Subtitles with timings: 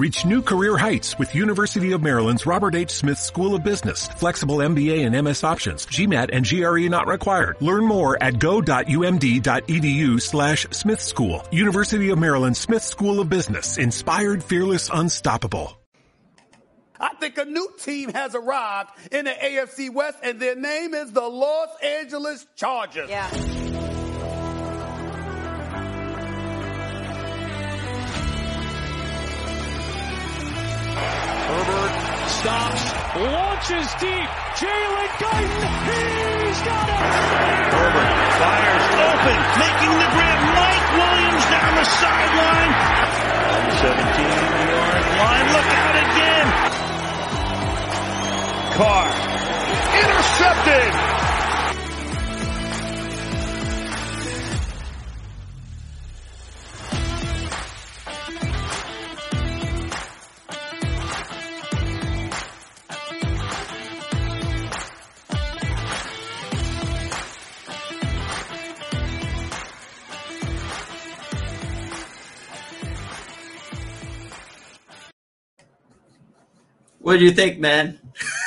[0.00, 2.90] Reach new career heights with University of Maryland's Robert H.
[2.90, 4.08] Smith School of Business.
[4.08, 5.84] Flexible MBA and MS options.
[5.84, 7.58] GMAT and GRE not required.
[7.60, 11.44] Learn more at go.umd.edu slash Smith School.
[11.50, 13.76] University of Maryland Smith School of Business.
[13.76, 15.78] Inspired, fearless, unstoppable.
[16.98, 21.12] I think a new team has arrived in the AFC West, and their name is
[21.12, 23.10] the Los Angeles Chargers.
[23.10, 23.69] Yeah.
[32.40, 32.84] Stops,
[33.20, 34.30] launches deep.
[34.56, 37.00] Jalen Guyton, he's got it.
[37.68, 40.40] Herbert fires open, making the grab.
[40.56, 42.72] Mike Williams down the sideline.
[43.76, 44.24] 17
[44.72, 45.46] yard line.
[45.52, 46.48] Look out again.
[48.72, 49.08] Carr
[50.00, 51.09] intercepted.
[77.10, 77.98] What do you think, man?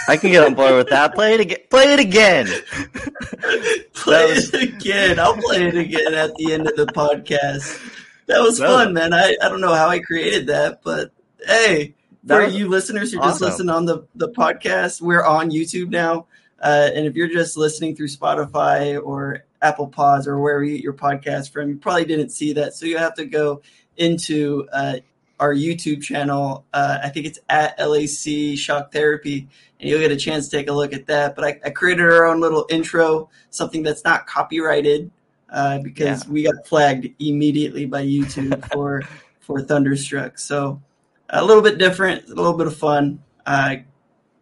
[0.08, 1.14] I can get on board with that.
[1.16, 1.58] Play it again.
[1.70, 2.46] Play it again.
[3.94, 4.54] play was...
[4.54, 5.20] it again.
[5.20, 7.92] I'll play it again at the end of the podcast.
[8.28, 9.12] That was fun, man.
[9.12, 11.12] I, I don't know how I created that, but
[11.46, 11.94] hey,
[12.26, 13.32] for you listeners who awesome.
[13.32, 16.28] just listen on the, the podcast, we're on YouTube now.
[16.62, 20.84] Uh, and if you're just listening through Spotify or Apple Pods or wherever you get
[20.86, 22.76] your podcast from, you probably didn't see that.
[22.76, 23.62] So you have to go
[23.98, 25.00] into uh,
[25.44, 26.66] our YouTube channel.
[26.74, 30.70] Uh, I think it's at LAC Shock Therapy, and you'll get a chance to take
[30.70, 31.36] a look at that.
[31.36, 35.12] But I, I created our own little intro, something that's not copyrighted,
[35.50, 36.32] uh, because yeah.
[36.32, 39.04] we got flagged immediately by YouTube for
[39.42, 40.40] for Thunderstruck.
[40.40, 40.82] So
[41.28, 43.22] a little bit different, a little bit of fun.
[43.46, 43.76] Uh,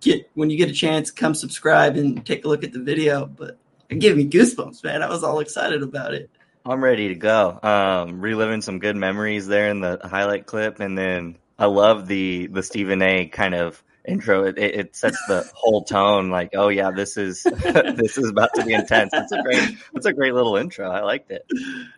[0.02, 3.26] get when you get a chance, come subscribe and take a look at the video.
[3.26, 3.58] But
[3.90, 5.02] it gave me goosebumps, man.
[5.02, 6.30] I was all excited about it.
[6.66, 7.60] I'm ready to go.
[7.62, 12.48] Um, reliving some good memories there in the highlight clip, and then I love the
[12.48, 13.26] the Stephen A.
[13.26, 14.46] kind of intro.
[14.46, 16.30] It, it sets the whole tone.
[16.30, 19.12] Like, oh yeah, this is this is about to be intense.
[19.14, 20.90] It's a great it's a great little intro.
[20.90, 21.46] I liked it.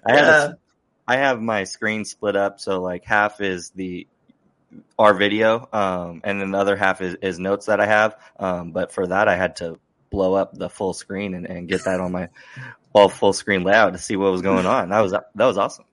[0.06, 0.56] I have.
[1.06, 4.08] I have my screen split up, so like half is the
[4.98, 8.16] our video, um, and then the other half is, is notes that I have.
[8.40, 9.80] Um, but for that, I had to
[10.10, 12.30] blow up the full screen and, and get that on my
[12.94, 14.90] all full screen layout to see what was going on.
[14.90, 15.86] That was that was awesome.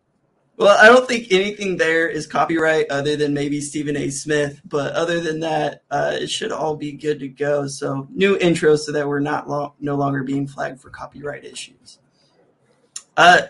[0.57, 4.11] Well, I don't think anything there is copyright other than maybe Stephen A.
[4.11, 7.67] Smith, but other than that, uh, it should all be good to go.
[7.67, 11.99] So new intro so that we're not lo- no longer being flagged for copyright issues.
[13.17, 13.41] Uh,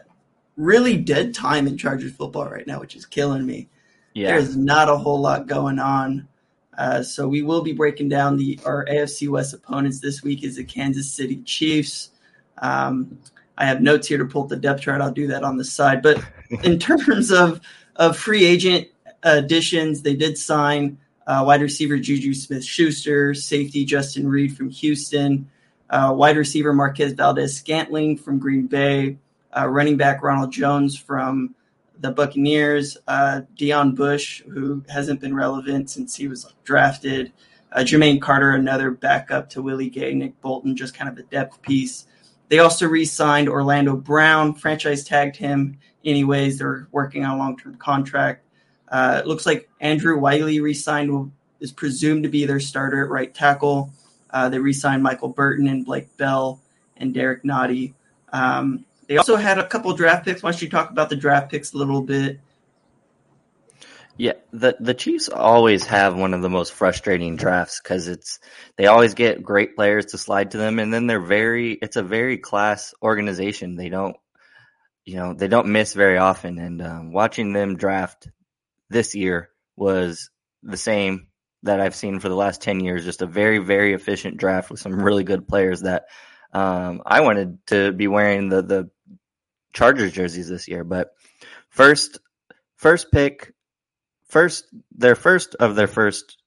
[0.57, 3.69] really dead time in Chargers football right now, which is killing me.
[4.15, 4.33] Yeah.
[4.33, 6.29] There's not a whole lot going on.
[6.79, 10.57] Uh, so we will be breaking down the our AFC West opponents this week is
[10.57, 12.11] the Kansas City Chiefs.
[12.59, 13.19] Um,
[13.61, 15.03] I have notes here to pull up the depth chart.
[15.03, 16.03] I'll do that on the side.
[16.03, 16.25] But
[16.65, 17.61] in terms of
[17.97, 18.89] of free agent
[19.23, 25.49] additions, they did sign uh, wide receiver Juju Smith Schuster, safety Justin Reid from Houston,
[25.91, 29.19] uh, wide receiver Marquez Valdes Scantling from Green Bay,
[29.57, 31.55] uh, running back Ronald Jones from
[32.01, 37.31] the Buccaneers, uh, Deon Bush, who hasn't been relevant since he was drafted,
[37.73, 41.61] uh, Jermaine Carter, another backup to Willie Gay, Nick Bolton, just kind of a depth
[41.61, 42.07] piece.
[42.51, 45.79] They also re-signed Orlando Brown, franchise tagged him.
[46.05, 48.45] Anyways, they're working on a long-term contract.
[48.89, 51.31] Uh, it looks like Andrew Wylie re-signed,
[51.61, 53.93] is presumed to be their starter at right tackle.
[54.31, 56.61] Uh, they re-signed Michael Burton and Blake Bell
[56.97, 57.95] and Derrick Nnadi.
[58.33, 60.43] Um, they also had a couple draft picks.
[60.43, 62.41] Why don't you talk about the draft picks a little bit?
[64.21, 68.39] Yeah, the the Chiefs always have one of the most frustrating drafts because it's
[68.77, 72.03] they always get great players to slide to them, and then they're very it's a
[72.03, 73.77] very class organization.
[73.77, 74.19] They don't
[75.07, 78.29] you know they don't miss very often, and um, watching them draft
[78.91, 80.29] this year was
[80.63, 81.29] the same
[81.63, 83.07] that I've seen for the last ten years.
[83.07, 86.05] Just a very very efficient draft with some really good players that
[86.53, 88.91] um, I wanted to be wearing the the
[89.73, 91.09] Chargers jerseys this year, but
[91.71, 92.19] first
[92.77, 93.55] first pick
[94.31, 94.67] first
[94.97, 96.39] their first of their first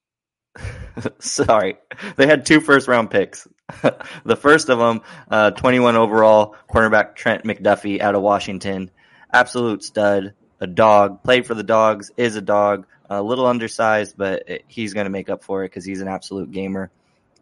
[1.19, 1.77] sorry
[2.15, 3.47] they had two first round picks.
[4.25, 8.91] The first of them uh, 21 overall cornerback trent mcduffie out of washington.
[9.31, 14.44] Absolute stud a dog played for the dogs is a dog a little undersized but
[14.68, 16.91] he's going to make up for it because he's an absolute gamer.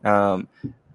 [0.04, 0.48] Um,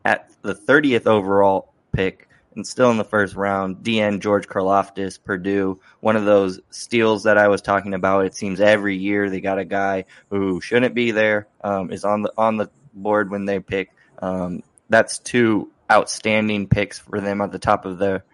[0.04, 2.25] at the 30th overall pick
[2.56, 7.38] and still in the first round, DN George Karlaftis, Purdue, one of those steals that
[7.38, 8.24] I was talking about.
[8.24, 12.22] It seems every year they got a guy who shouldn't be there, um, is on
[12.22, 13.90] the on the board when they pick.
[14.18, 18.24] Um, that's two outstanding picks for them at the top of their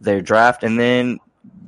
[0.00, 1.18] their draft, and then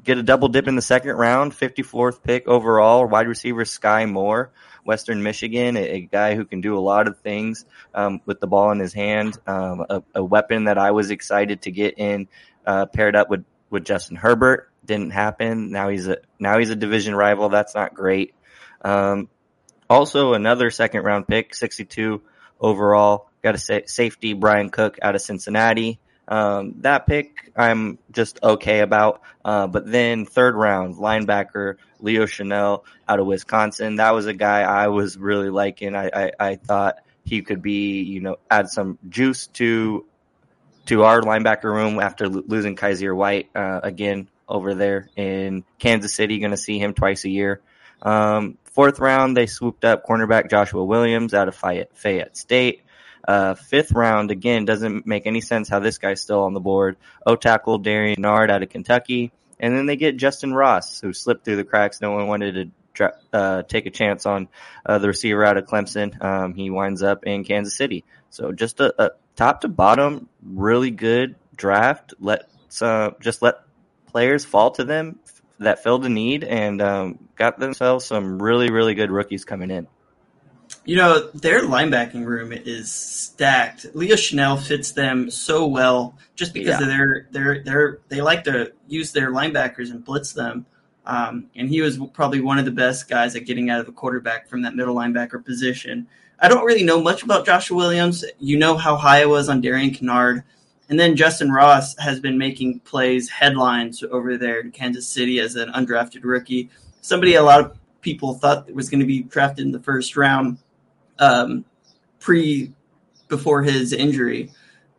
[0.04, 4.50] get a double dip in the second round, 54th pick overall, wide receiver Sky Moore.
[4.84, 7.64] Western Michigan, a, a guy who can do a lot of things
[7.94, 11.62] um, with the ball in his hand, um, a, a, weapon that I was excited
[11.62, 12.28] to get in,
[12.66, 14.70] uh, paired up with, with Justin Herbert.
[14.84, 15.70] Didn't happen.
[15.70, 17.48] Now he's a now he's a division rival.
[17.48, 18.34] That's not great.
[18.82, 19.28] Um,
[19.88, 22.20] also, another second round pick, 62
[22.60, 23.28] overall.
[23.42, 26.00] Got a sa- safety, Bryan Cook out of Cincinnati.
[26.32, 29.20] Um, that pick I'm just okay about.
[29.44, 33.96] Uh, but then third round linebacker Leo Chenal out of Wisconsin.
[33.96, 35.94] That was a guy I was really liking.
[35.94, 40.06] I, I, I thought he could be, you know, add some juice to
[40.86, 46.14] to our linebacker room after lo- losing Kyzir White uh, again over there in Kansas
[46.14, 46.38] City.
[46.38, 47.60] Going to see him twice a year.
[48.00, 52.81] Um, fourth round, they swooped up cornerback Joshua Williams out of Fayette, Fayette State.
[53.26, 56.96] Uh, fifth round, again, doesn't make any sense how this guy's still on the board.
[57.26, 59.32] O tackle Darian Nard out of Kentucky.
[59.60, 62.00] And then they get Justin Ross, who slipped through the cracks.
[62.00, 64.48] No one wanted to uh, take a chance on
[64.84, 66.22] uh, the receiver out of Clemson.
[66.22, 68.04] Um, he winds up in Kansas City.
[68.30, 72.14] So just a, a top to bottom, really good draft.
[72.18, 72.48] Let
[72.80, 73.56] uh, just let
[74.06, 75.20] players fall to them
[75.58, 79.86] that filled a need and um, got themselves some really really good rookies coming in.
[80.84, 83.86] You know, their linebacking room is stacked.
[83.94, 86.86] Leo Chenal fits them so well just because yeah.
[86.86, 90.66] they're they're they're they like to use their linebackers and blitz them.
[91.06, 93.92] Um, and he was probably one of the best guys at getting out of the
[93.92, 96.06] quarterback from that middle linebacker position.
[96.38, 98.24] I don't really know much about Joshua Williams.
[98.38, 100.42] You know how high I was on Darian Kinnard.
[100.88, 105.54] And then Justin Ross has been making plays, headlines over there in Kansas City as
[105.54, 106.68] an undrafted rookie.
[107.00, 110.58] Somebody a lot of people thought was going to be drafted in the first round
[111.22, 111.64] um,
[112.18, 112.72] pre
[113.28, 114.50] before his injury.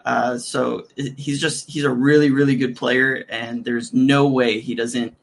[0.06, 4.76] Uh, so he's just he's a really really good player, and there's no way he
[4.76, 5.16] doesn't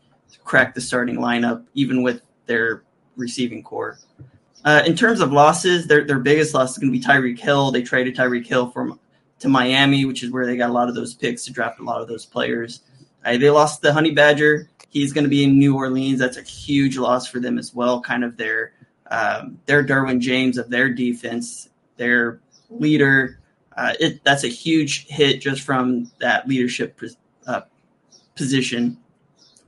[0.44, 2.82] crack the starting lineup even with their
[3.16, 3.98] receiving core.
[4.64, 7.70] Uh, in terms of losses, their their biggest loss is going to be Tyreek Hill.
[7.70, 8.98] They traded Tyreek Hill from
[9.40, 11.82] to Miami, which is where they got a lot of those picks to draft a
[11.82, 12.82] lot of those players.
[13.24, 14.68] Uh, they lost the Honey Badger.
[14.88, 16.18] He's going to be in New Orleans.
[16.18, 18.00] That's a huge loss for them as well.
[18.00, 18.72] Kind of their
[19.10, 23.40] um, their Derwin James of their defense, their leader.
[23.76, 27.00] Uh, it, that's a huge hit just from that leadership
[27.46, 27.62] uh,
[28.34, 28.98] position.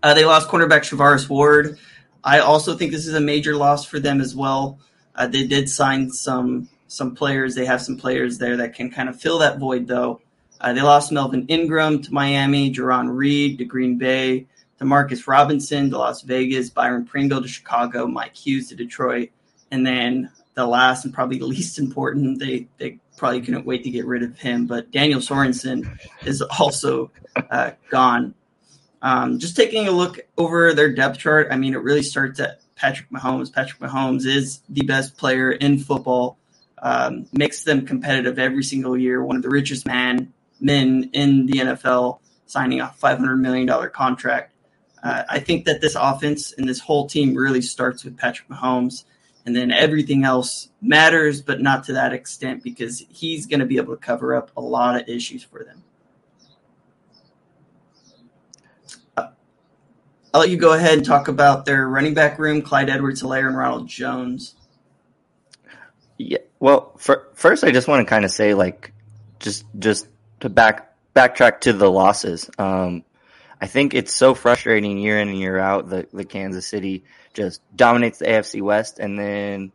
[0.02, 1.78] Uh, they lost cornerback Charvarius Ward.
[2.25, 4.78] I also think this is a major loss for them as well.
[5.14, 7.55] Uh, they did sign some some players.
[7.55, 10.21] They have some players there that can kind of fill that void, though.
[10.61, 14.47] Uh, they lost Melvin Ingram to Miami, Jarran Reed to Green Bay,
[14.81, 19.31] Demarcus Robinson to Las Vegas, Byron Pringle to Chicago, Mike Hughes to Detroit,
[19.73, 24.07] and then the last and probably least important, they they probably couldn't wait to get
[24.07, 27.11] rid of him, but Daniel Sorensen is also
[27.50, 28.35] uh, gone.
[29.00, 32.61] Um, just taking a look over their depth chart, I mean, it really starts at
[32.76, 33.52] Patrick Mahomes.
[33.52, 36.38] Patrick Mahomes is the best player in football.
[36.79, 39.25] Um, makes them competitive every single year.
[39.25, 44.55] One of the richest man men in the NFL, signing a $500 million contract.
[45.02, 49.05] Uh, I think that this offense and this whole team really starts with Patrick Mahomes,
[49.44, 53.76] and then everything else matters, but not to that extent because he's going to be
[53.76, 55.82] able to cover up a lot of issues for them.
[60.34, 63.56] I'll let you go ahead and talk about their running back room, Clyde Edwards-Helaire and
[63.56, 64.54] Ronald Jones.
[66.16, 66.38] Yeah.
[66.58, 68.94] Well, for, first, I just want to kind of say, like,
[69.40, 70.08] just just
[70.40, 72.49] to back backtrack to the losses.
[72.56, 73.04] Um,
[73.61, 77.04] I think it's so frustrating year in and year out that the Kansas City
[77.35, 79.73] just dominates the AFC West and then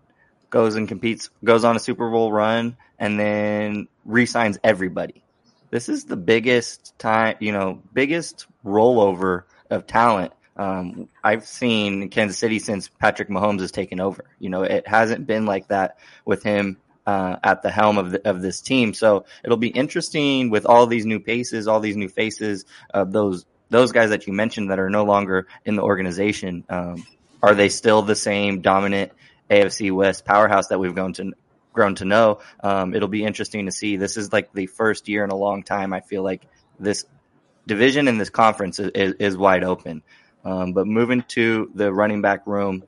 [0.50, 5.24] goes and competes, goes on a Super Bowl run, and then resigns everybody.
[5.70, 12.38] This is the biggest time, you know, biggest rollover of talent um, I've seen Kansas
[12.38, 14.26] City since Patrick Mahomes has taken over.
[14.40, 18.28] You know, it hasn't been like that with him uh, at the helm of the,
[18.28, 18.94] of this team.
[18.94, 23.46] So it'll be interesting with all these new faces, all these new faces of those
[23.70, 26.64] those guys that you mentioned that are no longer in the organization.
[26.70, 27.06] Um,
[27.42, 29.12] are they still the same dominant
[29.50, 31.34] AFC West powerhouse that we've grown to
[31.74, 32.40] grown to know?
[32.62, 33.98] Um, it'll be interesting to see.
[33.98, 35.94] This is like the first year in a long time.
[35.94, 36.42] I feel like
[36.80, 37.06] this
[37.66, 40.02] division and this conference is, is, is wide open.
[40.44, 42.84] Um, but moving to the running back room,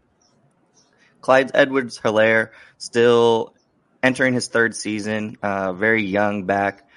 [1.21, 3.53] Clyde Edwards Helaire still
[4.01, 6.87] entering his third season, uh, very young back,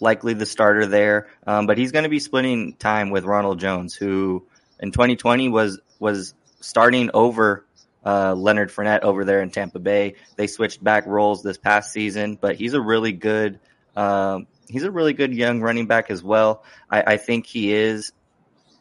[0.00, 1.28] likely the starter there.
[1.46, 4.46] Um, but he's going to be splitting time with Ronald Jones, who
[4.80, 7.66] in 2020 was was starting over
[8.04, 10.14] uh, Leonard Fournette over there in Tampa Bay.
[10.36, 13.58] They switched back roles this past season, but he's a really good.
[13.96, 16.64] Um, he's a really good young running back as well.
[16.90, 18.12] I, I think he is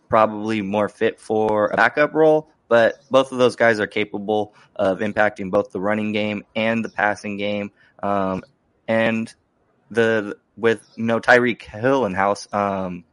[0.10, 5.00] probably more fit for a backup role, but both of those guys are capable of
[5.00, 7.72] impacting both the running game and the passing game.
[8.04, 8.44] Um,
[8.88, 9.34] and
[9.90, 13.04] the with you know Tyreek Hill in house, um,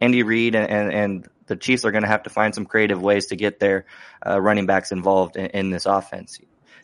[0.00, 3.02] Andy Reid and, and, and, the Chiefs are going to have to find some creative
[3.02, 3.86] ways to get their
[4.26, 6.38] uh, running backs involved in, in, this offense.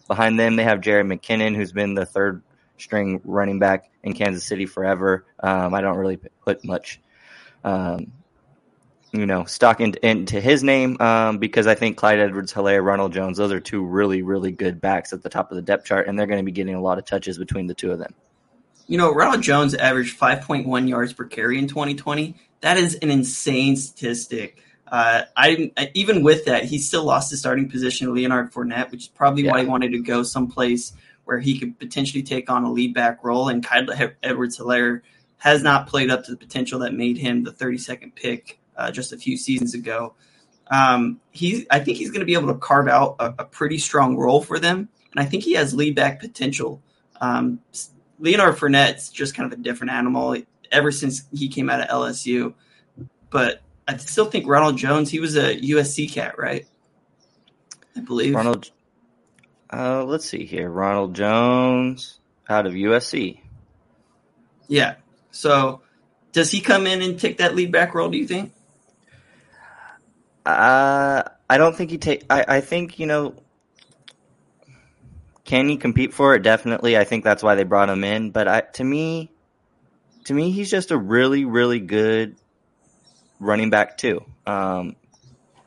[0.09, 2.43] Behind them, they have Jerick McKinnon, who's been the third
[2.79, 5.27] string running back in Kansas City forever.
[5.41, 7.01] Um, I don't really put much
[7.65, 8.13] um,
[9.13, 13.13] you know, stock into, into his name um, because I think Clyde Edwards, Helaire, Ronald
[13.13, 16.07] Jones, those are two really, really good backs at the top of the depth chart,
[16.07, 18.15] and they're going to be getting a lot of touches between the two of them.
[18.87, 22.37] You know, Ronald Jones averaged 5.1 yards per carry in 2020.
[22.61, 24.63] That is an insane statistic.
[24.87, 29.03] Uh, I even with that, he still lost his starting position to Leonard Fournette, which
[29.03, 29.53] is probably yeah.
[29.53, 30.93] why he wanted to go someplace
[31.25, 33.49] where he could potentially take on a lead back role.
[33.49, 33.89] And Clyde
[34.23, 35.03] Edwards Helaire
[35.39, 39.13] has not played up to the potential that made him the 32nd pick uh, just
[39.13, 40.15] a few seasons ago.
[40.71, 43.79] Um, he, I think he's going to be able to carve out a, a, pretty
[43.79, 46.81] strong role for them, and I think he has lead back potential.
[47.21, 47.61] Um,
[48.21, 50.37] Leonard Fournette's just kind of a different animal
[50.71, 52.55] ever since he came out of LSU,
[53.31, 55.11] but I still think Ronald Jones.
[55.11, 56.67] He was a USC cat, right?
[57.97, 58.71] I believe Ronald.
[59.73, 60.69] Uh, let's see here.
[60.69, 63.41] Ronald Jones out of USC.
[64.69, 64.97] Yeah.
[65.31, 65.83] So,
[66.33, 68.09] does he come in and take that lead back role?
[68.09, 68.53] Do you think?
[70.47, 72.25] Uh, I don't think he take.
[72.31, 73.35] I, I think you know.
[75.45, 76.45] Can he compete for it?
[76.45, 76.97] Definitely.
[76.97, 78.31] I think that's why they brought him in.
[78.31, 79.33] But I, to me,
[80.25, 82.37] to me, he's just a really, really good
[83.39, 84.25] running back too.
[84.47, 84.97] Um,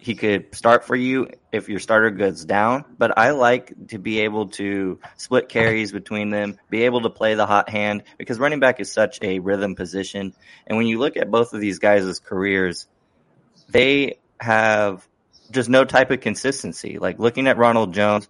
[0.04, 4.20] he could start for you if your starter goes down, but I like to be
[4.20, 8.60] able to split carries between them, be able to play the hot hand because running
[8.60, 10.34] back is such a rhythm position.
[10.68, 12.86] And when you look at both of these guys' careers,
[13.70, 15.08] they have
[15.52, 17.00] just no type of consistency.
[17.00, 18.28] Like looking at Ronald Jones,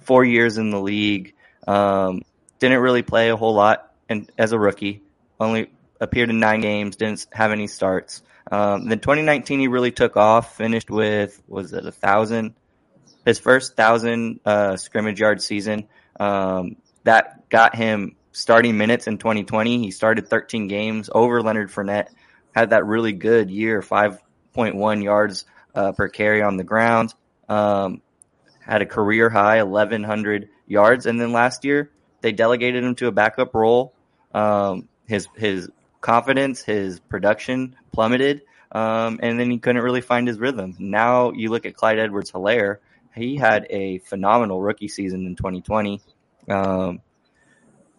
[0.00, 1.34] four years in the league,
[1.68, 2.22] um,
[2.58, 5.03] didn't really play a whole lot and as a rookie,
[5.40, 8.22] only appeared in nine games, didn't have any starts.
[8.50, 12.54] Um, then 2019, he really took off, finished with, was it a thousand?
[13.24, 15.88] His first thousand, uh, scrimmage yard season.
[16.20, 19.78] Um, that got him starting minutes in 2020.
[19.78, 22.08] He started 13 games over Leonard Fournette,
[22.54, 27.14] had that really good year, 5.1 yards uh, per carry on the ground.
[27.48, 28.02] Um,
[28.60, 33.12] had a career high 1,100 yards, and then last year they delegated him to a
[33.12, 33.94] backup role.
[34.32, 35.70] Um, his his
[36.00, 38.42] confidence, his production plummeted,
[38.72, 40.76] um, and then he couldn't really find his rhythm.
[40.78, 42.78] Now you look at Clyde Edwards Helaire;
[43.14, 46.00] he had a phenomenal rookie season in 2020.
[46.48, 47.00] Um,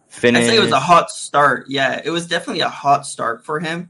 [0.08, 1.66] finished, I say it was a hot start.
[1.70, 3.90] Yeah, it was definitely a hot start for him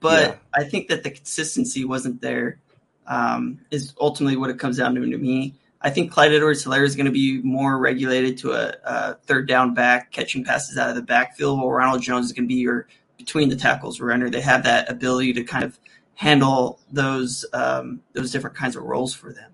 [0.00, 0.36] but yeah.
[0.54, 2.60] I think that the consistency wasn't there.
[3.08, 5.54] Um, is ultimately what it comes down to to me.
[5.86, 9.46] I think Clyde Edwards Helaire is going to be more regulated to a, a, third
[9.46, 12.60] down back, catching passes out of the backfield, while Ronald Jones is going to be
[12.60, 14.28] your between the tackles runner.
[14.28, 15.78] They have that ability to kind of
[16.14, 19.52] handle those um, those different kinds of roles for them.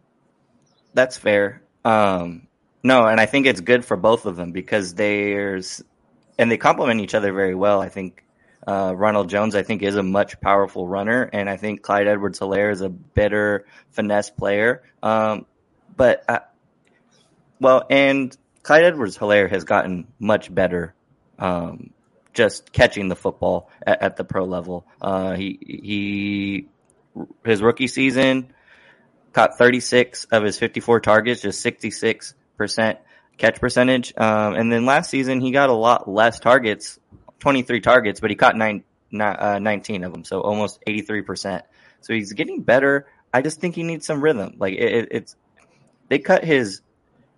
[0.95, 1.61] That's fair.
[1.85, 2.47] Um,
[2.83, 5.85] no, and I think it's good for both of them because there's
[6.39, 7.83] and they complement each other very well.
[7.83, 8.25] I think
[8.67, 12.41] uh, Ronald Jones, I think, is a much powerful runner, and I think Clyde Edwards
[12.41, 14.83] Helaire is a better finesse player.
[15.03, 15.45] Um,
[15.96, 16.40] but, uh,
[17.61, 20.94] well, and Clyde Edwards Helaire has gotten much better
[21.38, 21.90] um,
[22.32, 24.87] just catching the football at, at the pro level.
[25.00, 26.68] Uh, he, he
[27.44, 28.52] his rookie season,
[29.32, 32.99] caught 36 of his 54 targets, just 66 percent
[33.38, 34.12] catch percentage.
[34.16, 36.99] Um, and then last season he got a lot less targets,
[37.40, 38.84] 23 targets, but he caught nine,
[39.18, 41.64] uh, 19 of them, so almost 83 percent.
[42.00, 43.06] So he's getting better.
[43.32, 44.56] I just think he needs some rhythm.
[44.58, 45.37] Like it, it's
[46.12, 46.83] they cut his.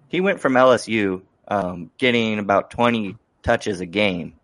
[0.08, 4.34] He went from LSU um, getting about 20 touches a game.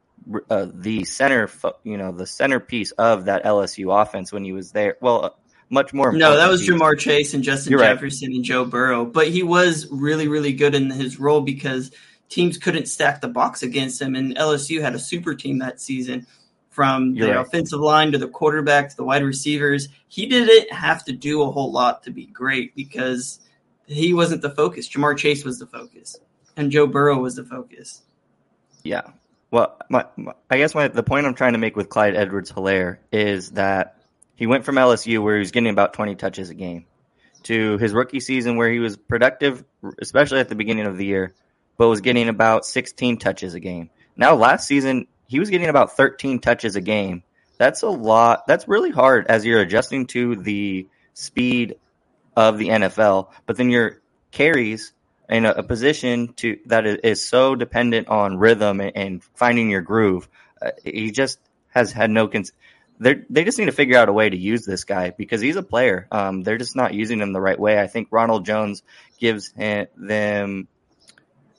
[0.48, 1.50] Uh, the center,
[1.82, 4.96] you know, the centerpiece of that LSU offense when he was there.
[5.00, 5.30] Well, uh,
[5.68, 6.12] much more.
[6.12, 8.36] No, that was Ja'Marr Chase and Justin You're Jefferson right.
[8.36, 9.04] and Joe Burrow.
[9.04, 11.90] But he was really, really good in his role because
[12.28, 16.28] teams couldn't stack the box against him, and LSU had a super team that season.
[16.68, 17.44] From You're the right.
[17.44, 21.50] offensive line to the quarterback to the wide receivers, he didn't have to do a
[21.50, 23.40] whole lot to be great because
[23.90, 24.88] he wasn't the focus.
[24.88, 26.16] Ja'Marr Chase was the focus,
[26.56, 28.02] and Joe Burrow was the focus.
[28.84, 29.02] Yeah.
[29.50, 32.52] Well, my, my, I guess my, the point I'm trying to make with Clyde Edwards
[32.52, 33.96] Helaire is that
[34.36, 36.86] he went from LSU, where he was getting about 20 touches a game,
[37.44, 39.64] to his rookie season, where he was productive,
[40.00, 41.34] especially at the beginning of the year,
[41.76, 43.90] but was getting about 16 touches a game.
[44.16, 47.24] Now, last season, he was getting about 13 touches a game.
[47.58, 48.46] That's a lot.
[48.46, 51.76] That's really hard as you're adjusting to the speed
[52.36, 54.92] of the NFL, but then your carries
[55.28, 59.80] in a, a position to that is, so dependent on rhythm and, and finding your
[59.80, 60.28] groove.
[60.60, 62.52] Uh, he just has had no cons-
[62.98, 65.56] they they just need to figure out a way to use this guy because he's
[65.56, 66.06] a player.
[66.10, 67.80] Um, they're just not using him the right way.
[67.80, 68.82] I think Ronald Jones
[69.18, 70.68] gives him, them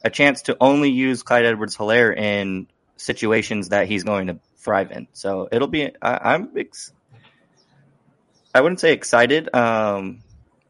[0.03, 4.91] a chance to only use Clyde Edwards Helaire in situations that he's going to thrive
[4.91, 5.07] in.
[5.13, 6.93] So it'll be, I, am ex-
[8.53, 10.21] I wouldn't say excited, um,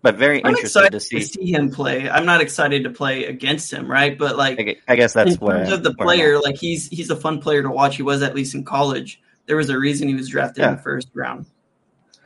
[0.01, 1.20] but very I'm interested to see.
[1.20, 1.51] to see.
[1.51, 2.10] him play.
[2.10, 4.17] I'm not excited to play against him, right?
[4.17, 7.41] But like, I guess that's in terms of the player, like he's he's a fun
[7.41, 7.98] player to watch.
[7.98, 10.70] He was at least in college there was a reason he was drafted yeah.
[10.70, 11.46] in the first round.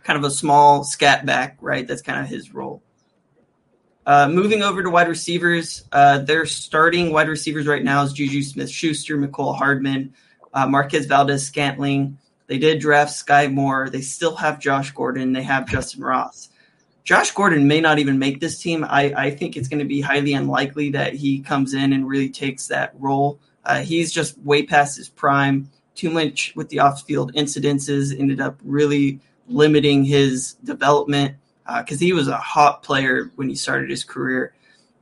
[0.03, 1.87] Kind of a small scat back, right?
[1.87, 2.83] That's kind of his role.
[4.05, 8.43] Uh, moving over to wide receivers, uh, their starting wide receivers right now is Juju
[8.43, 10.13] Smith Schuster, Mecole Hardman,
[10.53, 12.19] uh, Marquez Valdes Scantling.
[12.45, 13.89] They did draft Sky Moore.
[13.89, 15.33] They still have Josh Gordon.
[15.33, 16.49] They have Justin Ross.
[17.05, 18.83] Josh Gordon may not even make this team.
[18.83, 22.29] I, I think it's going to be highly unlikely that he comes in and really
[22.29, 23.39] takes that role.
[23.63, 28.41] Uh, he's just way past his prime too much with the off field incidences ended
[28.41, 31.35] up really limiting his development
[31.77, 34.53] because uh, he was a hot player when he started his career.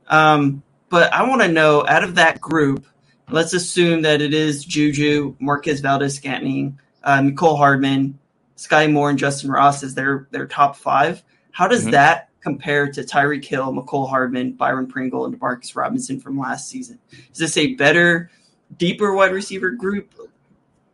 [0.06, 2.86] Um, but I want to know out of that group,
[3.30, 8.18] let's assume that it is Juju, Marquez Valdes Scantling, uh, Mecole Hardman,
[8.56, 11.22] Sky Moore, and Justin Ross as their, their top five.
[11.54, 11.92] How does mm-hmm.
[11.92, 16.98] that compare to Tyreek Hill, Mecole Hardman, Byron Pringle, and Demarcus Robinson from last season?
[17.32, 18.28] Is this a better,
[18.76, 20.14] deeper wide receiver group,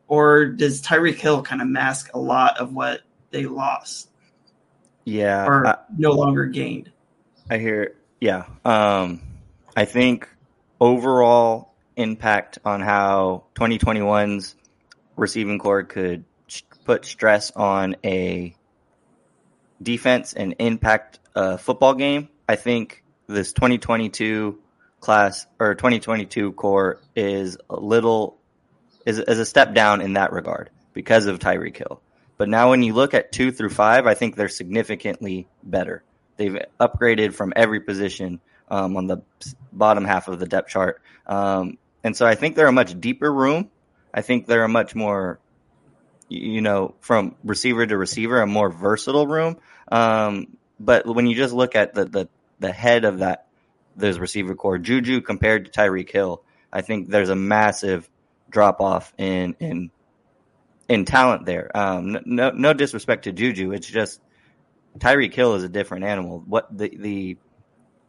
[0.07, 4.11] or does Tyreek Hill kind of mask a lot of what they lost?
[5.05, 6.92] Yeah, or I, no longer gained.
[7.49, 7.96] I hear.
[8.20, 9.23] Yeah, um,
[9.75, 10.29] I think
[10.79, 14.57] overall impact on how 2021's
[15.16, 16.25] receiving core could
[16.85, 18.55] put stress on a
[19.83, 22.29] defense and impact a football game.
[22.49, 24.59] I think this 2022
[25.01, 28.38] class or 2022 core is a little
[29.07, 32.01] is, is a step down in that regard because of Tyreek Hill.
[32.37, 36.03] But now when you look at two through five, I think they're significantly better.
[36.37, 38.40] They've upgraded from every position
[38.71, 39.19] um, on the
[39.73, 41.03] bottom half of the depth chart.
[41.27, 43.71] Um, and so I think they're a much deeper room.
[44.12, 45.38] I think they're a much more,
[46.31, 49.59] you know, from receiver to receiver, a more versatile room.
[49.90, 52.29] Um, but when you just look at the, the,
[52.61, 53.47] the head of that,
[53.97, 58.09] those receiver core, Juju compared to Tyreek Hill, I think there's a massive
[58.49, 59.90] drop off in in
[60.88, 61.77] in talent there.
[61.77, 64.21] Um, no no disrespect to Juju, it's just
[64.99, 66.43] Tyreek Hill is a different animal.
[66.47, 67.37] What the the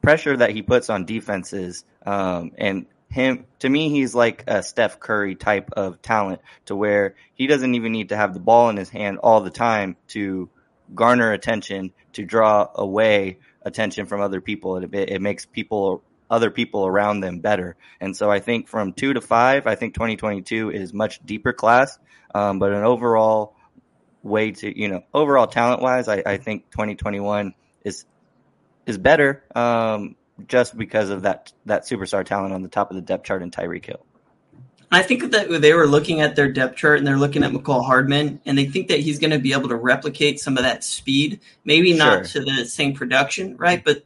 [0.02, 5.00] pressure that he puts on defenses, um, and him to me, he's like a Steph
[5.00, 8.78] Curry type of talent, to where he doesn't even need to have the ball in
[8.78, 10.50] his hand all the time to
[10.96, 14.78] garner attention, to draw away attention from other people.
[14.78, 17.76] It, it, it makes people other people around them better.
[18.00, 22.00] And so I think from two to five, I think 2022 is much deeper class.
[22.34, 23.56] Um, but an overall
[24.24, 28.06] way to, you know, overall talent wise, I, I think 2021 is,
[28.86, 29.44] is better.
[29.54, 30.16] Um,
[30.48, 33.52] just because of that, that superstar talent on the top of the depth chart in
[33.52, 34.06] Tyreek Hill.
[34.94, 37.86] I think that they were looking at their depth chart and they're looking at Mecole
[37.86, 40.84] Hardman and they think that he's going to be able to replicate some of that
[40.84, 42.44] speed, maybe not sure.
[42.44, 43.82] to the same production, right?
[43.82, 44.04] But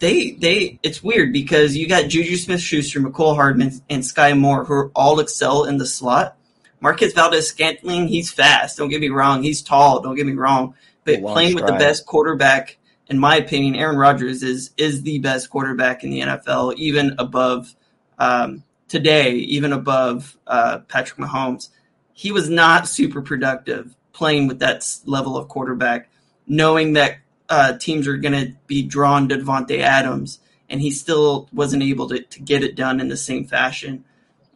[0.00, 4.64] they they it's weird because you got Juju Smith Schuster, Mecole Hardman, and Sky Moore
[4.64, 6.36] who all excel in the slot.
[6.80, 8.76] Marquez Valdes Scantling, he's fast.
[8.76, 9.42] Don't get me wrong.
[9.42, 10.02] He's tall.
[10.02, 10.74] Don't get me wrong.
[11.04, 12.76] but playing with the best quarterback,
[13.08, 17.74] in my opinion, Aaron Rodgers is is the best quarterback in the NFL, even above
[18.18, 21.68] um, today, even above uh, Patrick Mahomes.
[22.12, 26.08] He was not super productive playing with that level of quarterback,
[26.46, 30.38] knowing that uh, teams are going to be drawn to Davante Adams,
[30.70, 34.04] and he still wasn't able to, to get it done in the same fashion.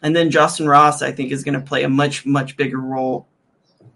[0.01, 3.27] And then Justin Ross, I think, is going to play a much, much bigger role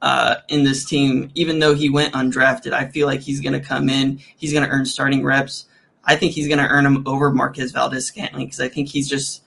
[0.02, 1.30] uh, in this team.
[1.34, 4.20] Even though he went undrafted, I feel like he's going to come in.
[4.36, 5.66] He's going to earn starting reps.
[6.04, 9.44] I think he's going to earn them over Marquez Valdes-Scantling because I think he's just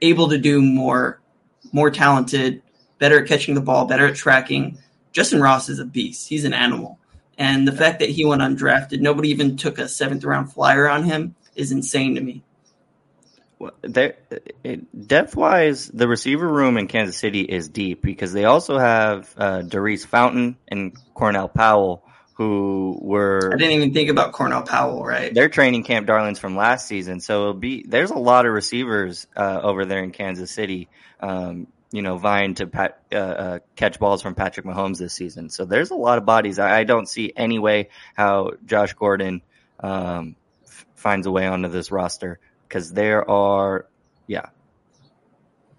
[0.00, 1.20] able to do more,
[1.72, 2.62] more talented,
[2.98, 4.78] better at catching the ball, better at tracking.
[5.10, 6.28] Justin Ross is a beast.
[6.28, 6.98] He's an animal.
[7.36, 11.02] And the fact that he went undrafted, nobody even took a seventh round flyer on
[11.02, 12.42] him, is insane to me
[13.82, 14.16] there,
[15.06, 19.62] depth wise, the receiver room in Kansas City is deep because they also have uh,
[19.62, 23.50] Daurice Fountain and Cornell Powell, who were.
[23.52, 25.32] I didn't even think about Cornell Powell, right?
[25.32, 29.26] They're training camp darlings from last season, so it'll be there's a lot of receivers
[29.36, 30.88] uh, over there in Kansas City.
[31.20, 35.50] Um, you know, vying to pat, uh, uh, catch balls from Patrick Mahomes this season.
[35.50, 36.58] So there's a lot of bodies.
[36.58, 39.42] I, I don't see any way how Josh Gordon
[39.78, 40.36] um,
[40.94, 42.40] finds a way onto this roster
[42.72, 43.86] because there are,
[44.26, 44.46] yeah,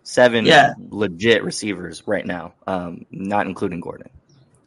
[0.04, 0.76] seven yeah.
[0.90, 4.12] legit receivers right now, um, not including Gordon.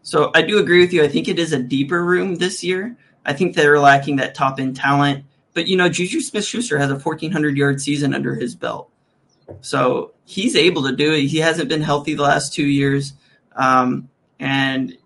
[0.03, 1.05] So I do agree with you.
[1.05, 2.97] I think it is a deeper room this year.
[3.25, 5.25] I think they're lacking that top end talent.
[5.55, 8.91] But you know, Juju Smith Schuster has a 1400 yard season under his belt.
[9.61, 11.27] So he's able to do it.
[11.27, 13.13] He hasn't been healthy the last two years.
[13.55, 14.09] Um,
[14.41, 14.99] and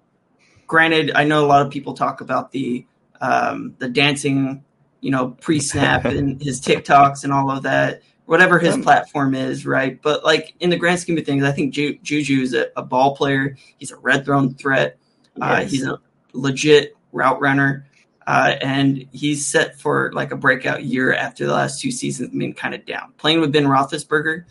[0.66, 2.86] granted, I know a lot of people talk about the
[3.20, 4.64] um, the dancing
[5.00, 9.66] you know, pre snap and his TikToks and all of that, whatever his platform is,
[9.66, 10.00] right?
[10.00, 12.82] But like in the grand scheme of things, I think Ju- Juju is a, a,
[12.82, 13.56] ball player.
[13.78, 14.98] He's a red zone threat.
[15.40, 15.98] Uh, he's a
[16.32, 17.86] legit route runner.
[18.26, 22.52] Uh, and he's set for like a breakout year after the last two seasons been
[22.52, 23.12] kind of down.
[23.16, 24.44] Playing with Ben Roethlisberger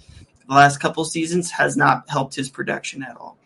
[0.49, 3.37] the last couple seasons has not helped his production at all.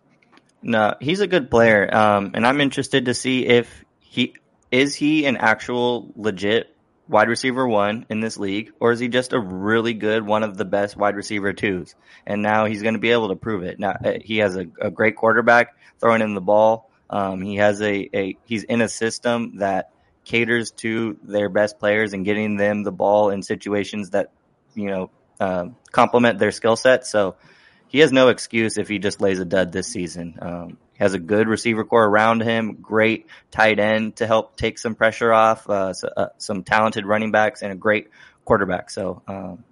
[0.61, 4.35] No, he's a good player, um, and I'm interested to see if he
[4.71, 6.72] is he an actual legit
[7.07, 10.57] wide receiver one in this league, or is he just a really good one of
[10.57, 11.95] the best wide receiver twos?
[12.25, 13.79] And now he's going to be able to prove it.
[13.79, 16.89] Now uh, he has a, a great quarterback throwing in the ball.
[17.09, 19.91] Um, he has a, a he's in a system that
[20.25, 24.31] caters to their best players and getting them the ball in situations that
[24.73, 27.05] you know uh, complement their skill set.
[27.05, 27.35] So
[27.87, 30.39] he has no excuse if he just lays a dud this season.
[30.41, 34.95] Um, has a good receiver core around him, great tight end to help take some
[34.95, 38.09] pressure off, uh, so, uh, some talented running backs, and a great
[38.45, 38.89] quarterback.
[38.89, 39.65] So, um,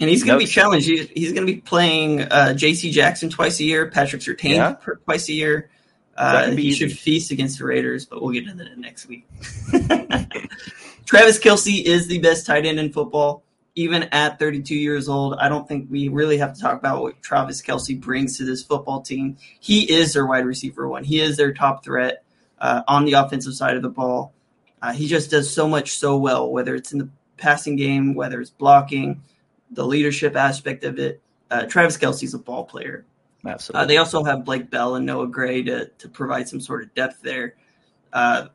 [0.00, 0.88] and he's going to no, be challenged.
[0.88, 2.90] He's, he's going to be playing uh, J.C.
[2.90, 4.94] Jackson twice a year, Patrick Surtain yeah.
[5.04, 5.70] twice a year.
[6.16, 6.88] Uh, he easy.
[6.88, 9.24] should feast against the Raiders, but we'll get into that next week.
[11.06, 15.48] Travis Kelce is the best tight end in football even at 32 years old, I
[15.48, 19.00] don't think we really have to talk about what Travis Kelce brings to this football
[19.00, 19.38] team.
[19.60, 21.04] He is their wide receiver one.
[21.04, 22.22] He is their top threat
[22.58, 24.34] uh, on the offensive side of the ball.
[24.82, 28.40] Uh, he just does so much so well, whether it's in the passing game, whether
[28.40, 29.22] it's blocking,
[29.70, 31.22] the leadership aspect of it.
[31.50, 33.06] Uh, Travis Kelce's a ball player.
[33.44, 33.82] Absolutely.
[33.82, 36.94] Uh, they also have Blake Bell and Noah Gray to, to provide some sort of
[36.94, 37.54] depth there.
[38.12, 38.48] Uh,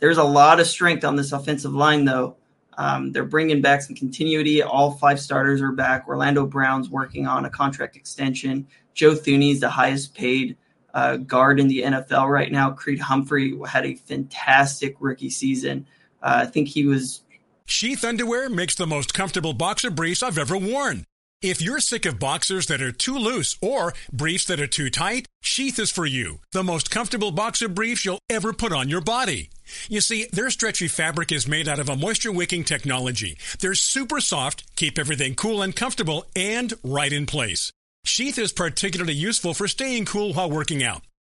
[0.00, 2.36] there's a lot of strength on this offensive line, though.
[2.78, 4.62] Um, they're bringing back some continuity.
[4.62, 6.06] All five starters are back.
[6.06, 8.68] Orlando Brown's working on a contract extension.
[8.94, 10.56] Joe Thuney's the highest paid
[10.94, 12.70] uh, guard in the NFL right now.
[12.70, 15.86] Creed Humphrey had a fantastic rookie season.
[16.22, 17.22] Uh, I think he was.
[17.66, 21.04] Sheath underwear makes the most comfortable boxer briefs I've ever worn.
[21.42, 25.26] If you're sick of boxers that are too loose or briefs that are too tight,
[25.40, 26.38] Sheath is for you.
[26.52, 29.50] The most comfortable boxer briefs you'll ever put on your body.
[29.88, 33.38] You see, their stretchy fabric is made out of a moisture wicking technology.
[33.60, 37.72] They're super soft, keep everything cool and comfortable, and right in place.
[38.04, 41.02] Sheath is particularly useful for staying cool while working out.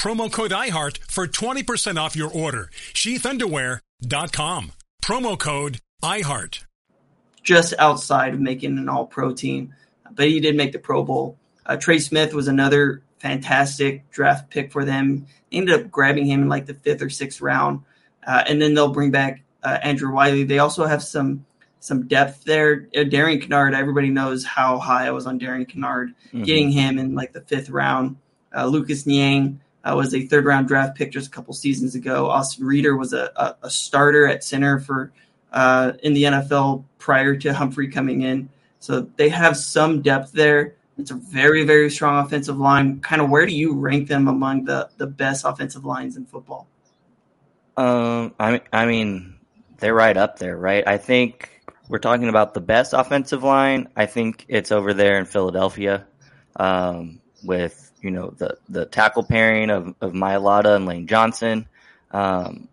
[0.00, 2.70] Promo code IHEART for 20% off your order.
[2.92, 4.72] Sheathunderwear.com.
[5.02, 6.64] Promo code IHEART.
[7.42, 9.74] Just outside of making an all pro team,
[10.14, 11.36] but he did make the Pro Bowl.
[11.66, 15.26] Uh, Trey Smith was another fantastic draft pick for them.
[15.50, 17.80] They ended up grabbing him in like the fifth or sixth round.
[18.26, 20.44] uh, and then they'll bring back uh, Andrew Wylie.
[20.44, 21.44] They also have some
[21.80, 22.88] some depth there.
[22.96, 26.14] Uh, Darian Kinnard, everybody knows how high I was on Darian Kinnard.
[26.28, 26.42] Mm-hmm.
[26.44, 28.16] Getting him in like the fifth round.
[28.56, 32.30] Uh, Lucas Niang uh, was a third round draft pick just a couple seasons ago.
[32.30, 35.12] Austin Reiter was a, a, a starter at center for
[35.52, 38.48] uh, in the NFL prior to Humphrey coming in.
[38.80, 40.74] So they have some depth there.
[40.98, 43.00] It's a very, very strong offensive line.
[43.00, 46.68] Kind of where do you rank them among the, the best offensive lines in football?
[47.76, 49.36] Um, I I mean,
[49.78, 50.86] they're right up there, right?
[50.86, 53.88] I think we're talking about the best offensive line.
[53.96, 56.06] I think it's over there in Philadelphia,
[56.56, 61.66] um, with you know the the tackle pairing of of Mailata and Lane Johnson.
[62.10, 62.68] Um,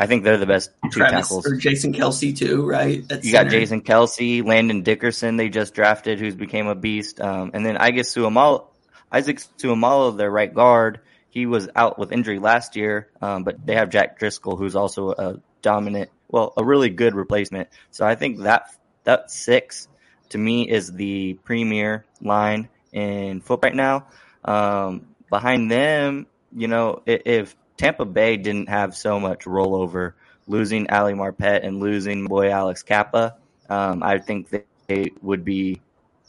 [0.00, 1.46] I think they're the best two Travis, tackles.
[1.46, 3.06] Or Jason Kelce too, right?
[3.08, 5.36] That's you got Jason Kelce, Landon Dickerson.
[5.36, 7.20] They just drafted, who's became a beast.
[7.20, 8.66] Um, and then I guess Seumalo,
[9.10, 11.00] Isaac Seumalo, their right guard.
[11.30, 15.10] He was out with injury last year, um, but they have Jack Driscoll, who's also
[15.10, 17.68] a dominant, well, a really good replacement.
[17.90, 19.88] So I think that that six
[20.30, 24.06] to me is the premier line in foot right now.
[24.44, 30.14] Um, behind them, you know, if Tampa Bay didn't have so much rollover,
[30.46, 33.36] losing Ali Marpet and losing boy Alex Cappa,
[33.68, 34.48] Um, I think
[34.86, 35.80] they would be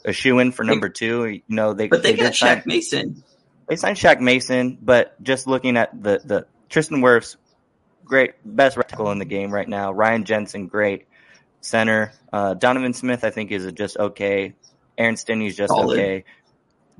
[0.04, 1.26] a shoe in for number two.
[1.26, 3.24] You know, they but they, they got Shaq sign, Mason.
[3.66, 7.36] They signed Shaq Mason, but just looking at the the Tristan Wirfs,
[8.04, 9.92] great best tackle in the game right now.
[9.92, 11.06] Ryan Jensen, great
[11.60, 12.12] center.
[12.32, 14.54] Uh, Donovan Smith, I think, is just okay.
[14.98, 15.98] Aaron Stinnie's just solid.
[15.98, 16.24] okay.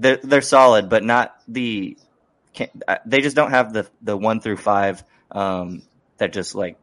[0.01, 1.97] They're they're solid, but not the
[2.89, 5.83] uh, they just don't have the the one through five um,
[6.19, 6.79] that just like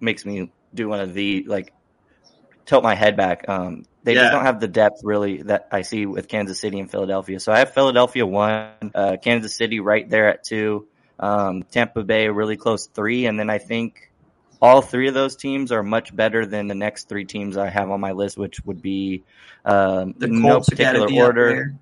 [0.00, 1.72] makes me do one of the like
[2.66, 3.48] tilt my head back.
[3.48, 4.22] Um, they yeah.
[4.22, 7.40] just don't have the depth really that I see with Kansas City and Philadelphia.
[7.40, 10.86] So I have Philadelphia one, uh, Kansas City right there at two,
[11.18, 14.10] um, Tampa Bay really close three, and then I think
[14.60, 17.90] all three of those teams are much better than the next three teams I have
[17.90, 19.22] on my list, which would be
[19.64, 21.74] um, no particular order.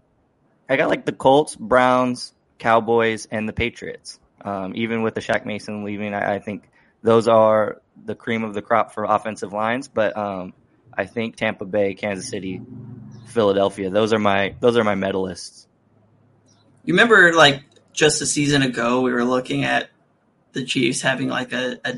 [0.68, 4.18] I got like the Colts, Browns, Cowboys, and the Patriots.
[4.42, 6.68] Um, even with the Shaq Mason leaving, I, I, think
[7.02, 9.88] those are the cream of the crop for offensive lines.
[9.88, 10.52] But um,
[10.92, 12.60] I think Tampa Bay, Kansas City,
[13.26, 15.66] Philadelphia, those are my those are my medalists.
[16.84, 19.88] You remember, like just a season ago, we were looking at
[20.52, 21.94] the Chiefs having like a, a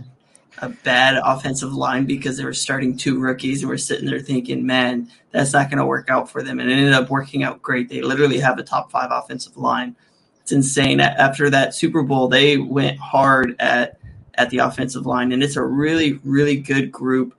[0.59, 4.65] a bad offensive line because they were starting two rookies and we're sitting there thinking,
[4.65, 6.61] man, that's not going to work out for them.
[6.61, 7.89] And it ended up working out great.
[7.89, 9.97] They literally have a top five offensive line
[10.47, 11.01] it's insane.
[11.01, 13.99] After that Super Bowl, they went hard at
[14.35, 17.35] at the offensive line, and it's a really, really good group.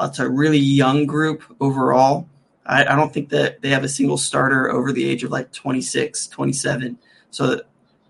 [0.00, 2.28] It's a really young group overall.
[2.66, 5.52] I, I don't think that they have a single starter over the age of like
[5.52, 6.98] 26, 27.
[7.30, 7.60] So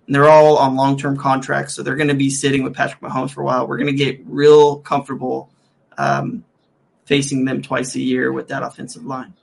[0.09, 1.75] they're all on long term contracts.
[1.75, 3.67] So they're going to be sitting with Patrick Mahomes for a while.
[3.67, 5.51] We're going to get real comfortable
[5.97, 6.45] um,
[7.07, 9.35] facing them twice a year with that offensive line.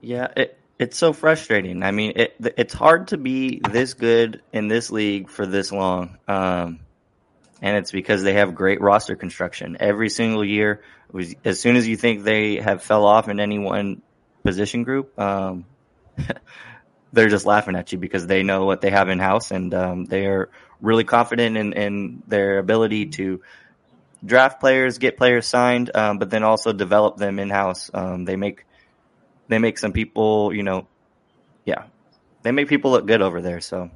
[0.00, 1.82] Yeah, it, it's so frustrating.
[1.82, 6.18] I mean, it, it's hard to be this good in this league for this long.
[6.28, 6.80] Um,
[7.60, 10.82] and it's because they have great roster construction every single year.
[11.44, 14.02] As soon as you think they have fell off in any one
[14.44, 15.64] position group, um,
[17.12, 20.04] they're just laughing at you because they know what they have in house and um,
[20.04, 23.42] they are really confident in, in, their ability to
[24.24, 27.90] draft players, get players signed, um, but then also develop them in house.
[27.92, 28.64] Um, they make
[29.48, 30.86] they make some people, you know,
[31.64, 31.84] yeah,
[32.42, 33.60] they make people look good over there.
[33.60, 33.90] So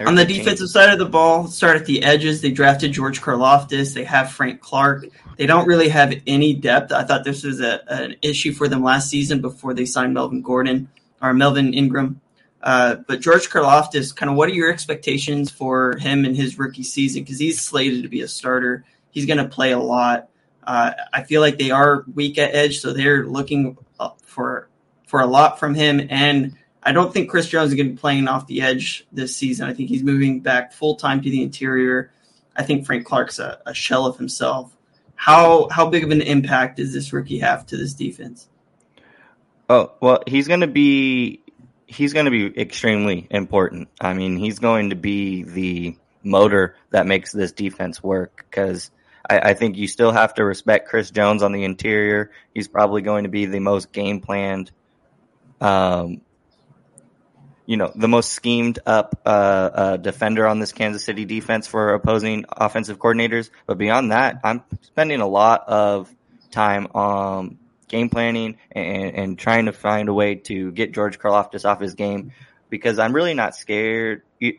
[0.00, 2.40] on the defensive side of the ball, start at the edges.
[2.40, 3.94] They drafted George Karlaftis.
[3.94, 5.06] They have Frank Clark.
[5.36, 6.92] They don't really have any depth.
[6.92, 10.42] I thought this was a, an issue for them last season before they signed Melvin
[10.42, 10.88] Gordon
[11.20, 12.20] or Melvin Ingram.
[12.62, 16.82] Uh, but George Karlaftis, kind of, what are your expectations for him in his rookie
[16.82, 17.22] season?
[17.22, 18.84] Because he's slated to be a starter.
[19.10, 20.28] He's going to play a lot.
[20.62, 23.78] Uh, I feel like they are weak at edge, so they're looking
[24.22, 24.68] for
[25.06, 26.06] for a lot from him.
[26.10, 29.34] And I don't think Chris Jones is going to be playing off the edge this
[29.34, 29.68] season.
[29.68, 32.12] I think he's moving back full time to the interior.
[32.56, 34.76] I think Frank Clark's a, a, shell of himself.
[35.14, 38.48] How how big of an impact does this rookie have to this defense?
[39.70, 41.44] Oh well, he's going to be
[41.86, 43.88] he's going to be extremely important.
[44.00, 48.90] I mean, he's going to be the motor that makes this defense work because
[49.28, 52.32] I, I, think you still have to respect Chris Jones on the interior.
[52.52, 54.72] He's probably going to be the most game planned,
[55.60, 56.20] um,
[57.64, 61.94] you know, the most schemed up uh, uh, defender on this Kansas City defense for
[61.94, 63.50] opposing offensive coordinators.
[63.66, 66.12] But beyond that, I'm spending a lot of
[66.50, 67.59] time on
[67.90, 71.94] game planning and, and trying to find a way to get George Karlaftis off his
[71.94, 72.32] game
[72.70, 74.22] because I'm really not scared.
[74.38, 74.58] You,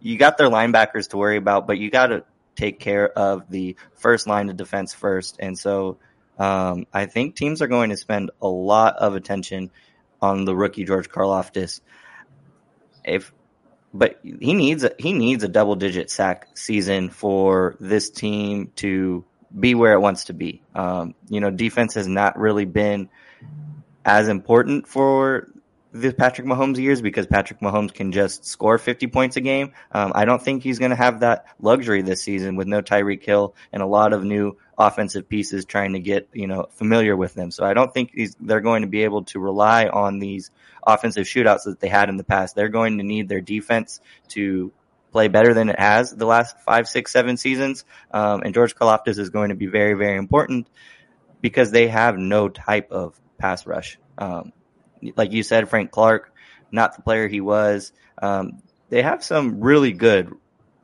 [0.00, 2.24] you got their linebackers to worry about, but you got to
[2.56, 5.36] take care of the first line of defense first.
[5.38, 5.98] And so
[6.38, 9.70] um, I think teams are going to spend a lot of attention
[10.20, 11.80] on the rookie George Karlaftis.
[13.04, 13.32] If
[13.94, 19.24] but he needs a, he needs a double digit sack season for this team to
[19.58, 20.62] be where it wants to be.
[20.74, 23.08] Um, you know, defense has not really been
[24.04, 25.48] as important for
[25.92, 29.72] the Patrick Mahomes years because Patrick Mahomes can just score 50 points a game.
[29.92, 33.22] Um, I don't think he's going to have that luxury this season with no Tyreek
[33.22, 37.34] Hill and a lot of new offensive pieces trying to get you know familiar with
[37.34, 37.50] them.
[37.50, 40.50] So I don't think they're going to be able to rely on these
[40.84, 42.56] offensive shootouts that they had in the past.
[42.56, 44.72] They're going to need their defense to
[45.12, 47.84] play better than it has the last five, six, seven seasons.
[48.10, 50.68] Um, and George Karlaftis is going to be very, very important
[51.40, 53.98] because they have no type of pass rush.
[54.18, 54.52] Um,
[55.16, 56.32] like you said, Frank Clark,
[56.70, 57.92] not the player he was.
[58.20, 60.32] Um, they have some really good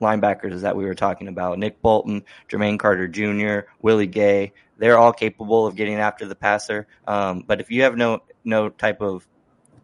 [0.00, 1.58] linebackers that we were talking about.
[1.58, 4.52] Nick Bolton, Jermaine Carter Jr., Willie Gay.
[4.76, 6.86] They're all capable of getting after the passer.
[7.06, 9.26] Um, but if you have no no type of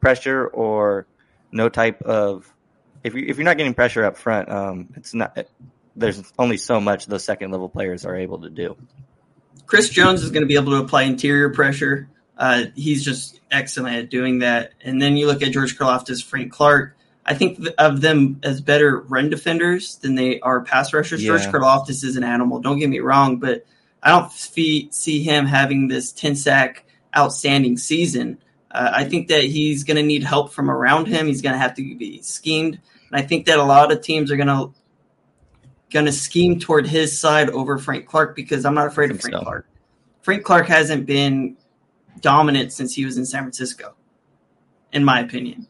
[0.01, 1.07] pressure or
[1.51, 2.54] no type of
[3.05, 5.39] if you if you're not getting pressure up front, um, it's not.
[5.95, 8.77] There's only so much those second level players are able to do.
[9.67, 12.09] Chris Jones is going to be able to apply interior pressure.
[12.37, 14.73] Uh, he's just excellent at doing that.
[14.81, 16.97] And then you look at George Karlaftis, Frank Clark.
[17.25, 21.23] I think of them as better run defenders than they are pass rushers.
[21.23, 21.29] Yeah.
[21.29, 22.61] George Karlaftis is an animal.
[22.61, 23.65] Don't get me wrong, but
[24.03, 26.85] I don't see him having this 10 sack
[27.17, 28.39] outstanding season.
[28.71, 31.29] Uh, I think that he's going to need help from around him.
[31.29, 32.81] He's going to have to be schemed,
[33.15, 34.75] and I think that a lot of teams are going to
[35.93, 39.37] going to scheme toward his side over Frank Clark because I'm not afraid of Frank
[39.37, 39.43] so.
[39.43, 39.69] Clark.
[40.23, 41.57] Frank Clark hasn't been
[42.21, 43.95] dominant since he was in San Francisco,
[44.93, 45.69] in my opinion.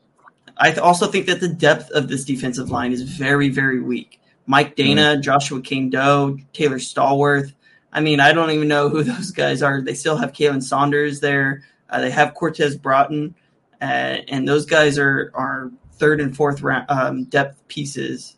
[0.57, 4.23] I also think that the depth of this defensive line is very, very weak.
[4.47, 5.21] Mike Danna, mm.
[5.21, 7.53] Joshua Kaindoh, Taylor Stallworth.
[7.93, 9.83] I mean, I don't even know who those guys are.
[9.83, 11.63] They still have Khalen Saunders there.
[11.91, 13.35] Uh, they have Cortez Broughton,
[13.83, 13.85] uh,
[14.29, 18.37] and those guys are are third and fourth round um, depth pieces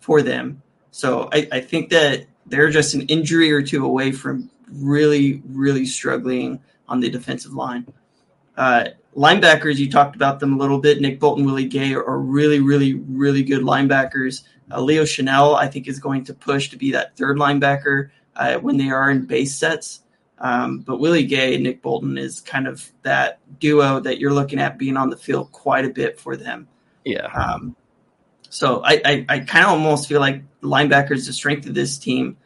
[0.00, 0.62] for them.
[0.90, 5.86] So I, I think that they're just an injury or two away from really, really
[5.86, 7.86] struggling on the defensive line.
[8.56, 8.86] Uh,
[9.16, 11.00] linebackers, you talked about them a little bit.
[11.00, 14.42] Nick Bolton, Willie Gay are, are really, really, really good linebackers.
[14.70, 18.56] Uh, Leo Chenal, I think, is going to push to be that third linebacker uh,
[18.56, 20.00] when they are in base sets.
[20.38, 24.58] Um, but Willie Gay and Nick Bolton is kind of that duo that you're looking
[24.58, 26.68] at being on the field quite a bit for them.
[27.04, 27.26] Yeah.
[27.26, 27.76] Um,
[28.48, 31.98] so I, I, I kind of almost feel like linebacker is the strength of this
[31.98, 32.36] team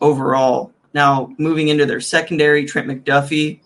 [0.00, 0.72] overall.
[0.94, 3.60] Now moving into their secondary, Trent McDuffie,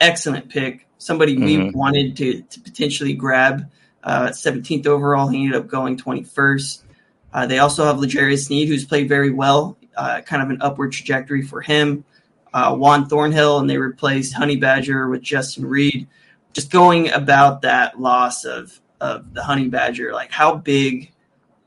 [0.00, 0.86] excellent pick.
[0.98, 1.44] Somebody mm-hmm.
[1.44, 3.70] we wanted to, to potentially grab
[4.04, 5.28] uh, 17th overall.
[5.28, 6.82] He ended up going 21st.
[7.32, 10.92] Uh, they also have L'Jarius Sneed, who's played very well, uh, kind of an upward
[10.92, 12.04] trajectory for him
[12.54, 16.08] uh, Juan Thornhill, and they replaced Honey Badger with Justin Reid.
[16.52, 21.12] Just going about that loss of of the Honey Badger, like how big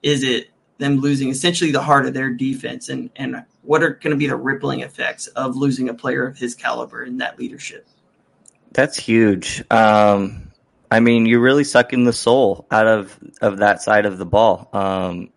[0.02, 4.12] is it them losing essentially the heart of their defense, and and what are going
[4.12, 7.88] to be the rippling effects of losing a player of his caliber in that leadership?
[8.72, 9.64] That's huge.
[9.70, 10.52] Um,
[10.90, 14.70] I mean, you're really sucking the soul out of of that side of the ball.
[14.72, 15.30] Um,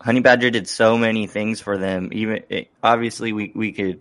[0.00, 2.10] Honey Badger did so many things for them.
[2.12, 4.00] Even it, obviously, we we could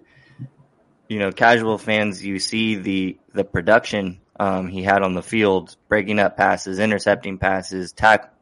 [1.08, 5.76] you know, casual fans, you see the the production um, he had on the field,
[5.88, 8.34] breaking up passes, intercepting passes, tack,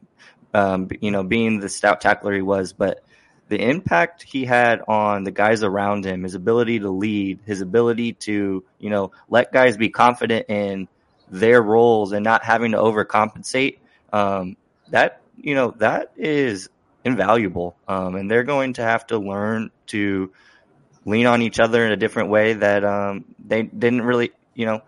[0.52, 3.04] um, you know, being the stout tackler he was, but
[3.48, 8.14] the impact he had on the guys around him, his ability to lead, his ability
[8.14, 10.88] to, you know, let guys be confident in
[11.30, 13.78] their roles and not having to overcompensate.
[14.12, 14.56] Um,
[14.88, 16.68] that, you know, that is
[17.04, 17.76] invaluable.
[17.86, 20.32] Um, and they're going to have to learn to
[21.04, 24.82] lean on each other in a different way that um, they didn't really, you know,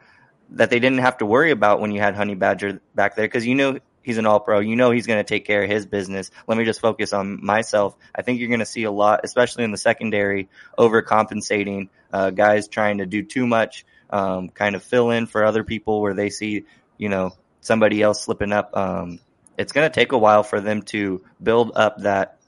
[0.51, 3.47] that they didn't have to worry about when you had Honey Badger back there because
[3.47, 4.61] you know he's an all pro.
[4.61, 6.31] You know he's going to take care of his business.
[6.47, 7.97] Let me just focus on myself.
[8.15, 12.69] I think you're going to see a lot, especially in the secondary, overcompensating uh, guys
[12.69, 16.31] trying to do too much, um, kind of fill in for other people where they
[16.31, 16.65] see,
[16.97, 18.77] you know, somebody else slipping up.
[18.77, 19.19] Um,
[19.59, 22.39] it's going to take a while for them to build up that.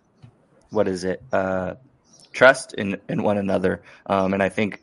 [0.71, 1.23] What is it?
[1.33, 1.75] Uh,
[2.33, 3.83] trust in, in one another.
[4.07, 4.83] Um, and I think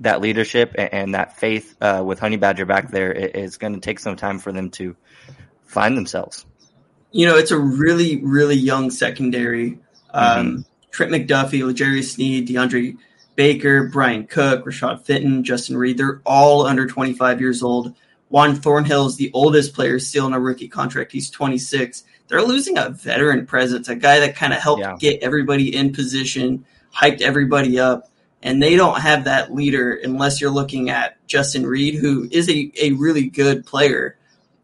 [0.00, 3.80] that leadership and, and that faith uh, with Honey Badger back there is going to
[3.80, 4.96] take some time for them to
[5.64, 6.46] find themselves.
[7.12, 9.78] You know, it's a really, really young secondary.
[10.10, 10.60] Um, mm-hmm.
[10.90, 12.96] Trent McDuffie, L'Jarius Sneed, DeAndre
[13.36, 17.94] Baker, Bryan Cook, Rashad Fenton, Justin Reid, they're all under 25 years old.
[18.28, 21.10] Juan Thornhill is the oldest player still in a rookie contract.
[21.12, 24.96] He's 26 they're losing a veteran presence, a guy that kind of helped yeah.
[24.98, 28.08] get everybody in position hyped everybody up.
[28.42, 32.72] And they don't have that leader unless you're looking at Justin Reid, who is a,
[32.80, 34.16] a really good player.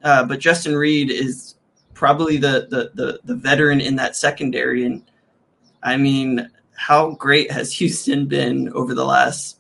[0.03, 1.57] Uh, but Justin Reid is
[1.93, 4.85] probably the, the, the, the veteran in that secondary.
[4.85, 5.03] And
[5.83, 9.59] I mean, how great has Houston been over the last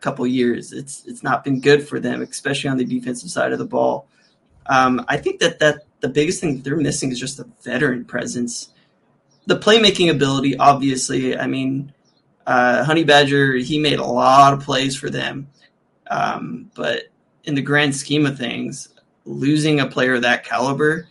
[0.00, 0.72] couple years?
[0.72, 4.08] It's it's not been good for them, especially on the defensive side of the ball.
[4.66, 8.70] Um, I think that that the biggest thing they're missing is just a veteran presence,
[9.46, 10.56] the playmaking ability.
[10.56, 11.92] Obviously, I mean,
[12.46, 15.48] uh, Honey Badger he made a lot of plays for them,
[16.08, 17.04] um, but
[17.44, 18.88] in the grand scheme of things,
[19.24, 21.08] losing a player of that caliber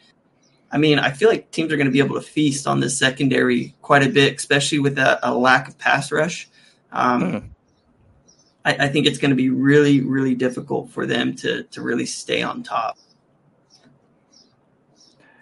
[0.73, 2.97] I mean, I feel like teams are going to be able to feast on this
[2.97, 6.49] secondary quite a bit, especially with a, a lack of pass rush.
[6.91, 7.43] Um, mm.
[8.65, 12.07] I, I, think it's going to be really, really difficult for them to to really
[12.07, 12.97] stay on top.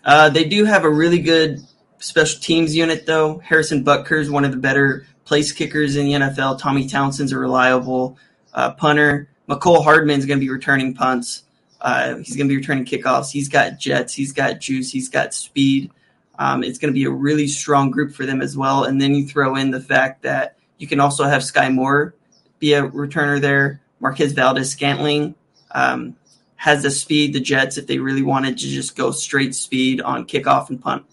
[0.03, 1.61] Uh, they do have a really good
[1.99, 3.39] special teams unit, though.
[3.39, 6.59] Harrison Butker is one of the better place kickers in the NFL.
[6.59, 8.17] Tommy Townsend's a reliable
[8.53, 9.29] uh, punter.
[9.47, 11.43] Mecole Hardman's going to be returning punts.
[11.79, 13.31] Uh, he's going to be returning kickoffs.
[13.31, 14.13] He's got jets.
[14.13, 14.91] He's got juice.
[14.91, 15.89] He's got speed.
[16.37, 18.83] Um, it's going to be a really strong group for them as well.
[18.83, 22.13] And then you throw in the fact that you can also have Skyy Moore
[22.59, 23.79] be a returner there.
[24.01, 25.33] Marquez Valdes Scantling
[25.73, 26.13] um,
[26.57, 30.27] has the speed, the Jets, if they really wanted to just go straight speed on
[30.27, 31.05] kickoff and punt,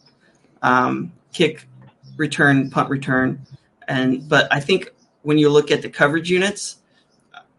[0.62, 1.68] um, kick,
[2.16, 3.46] return, punt, return.
[3.88, 6.76] And but I think when you look at the coverage units,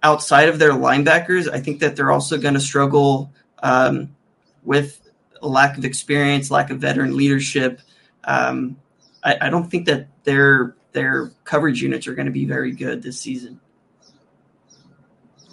[0.01, 4.15] outside of their linebackers, I think that they're also going to struggle um,
[4.63, 5.01] with
[5.41, 7.81] lack of experience, lack of veteran leadership.
[8.23, 8.77] Um,
[9.23, 13.01] I, I, don't think that their their coverage units are going to be very good
[13.01, 13.59] this season.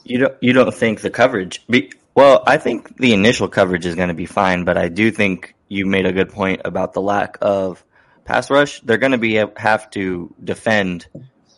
[0.04, 1.66] You don't you don't think the coverage?
[1.68, 5.10] Be, well, I think the initial coverage is going to be fine, but I do
[5.10, 7.84] think you made a good point about the lack of
[8.26, 8.80] pass rush.
[8.80, 11.06] They're going to be have to defend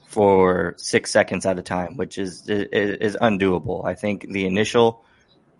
[0.06, 3.84] for six seconds at a time, which is, is, is undoable.
[3.84, 5.04] I think the initial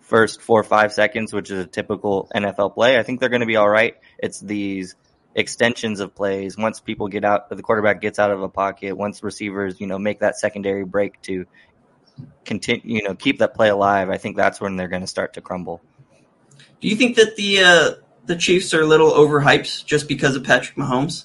[0.01, 3.41] first four or five seconds, which is a typical NFL play, I think they're going
[3.41, 3.97] to be all right.
[4.19, 4.95] It's these
[5.35, 9.23] extensions of plays once people get out, the quarterback gets out of a pocket, once
[9.23, 11.47] receivers, you know, make that secondary break to
[12.45, 14.11] continue, you know, keep that play alive.
[14.11, 15.81] I think that's when they're going to start to crumble.
[16.81, 17.91] Do you think that the uh,
[18.29, 21.25] the Chiefs are a little overhyped just because of Patrick Mahomes?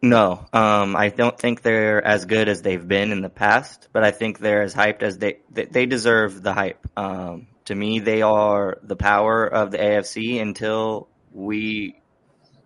[0.00, 4.04] No, um, I don't think they're as good as they've been in the past, but
[4.04, 6.86] I think they're as hyped as they they deserve the hype.
[6.96, 12.00] Um, to me, they are the power of the AFC until we,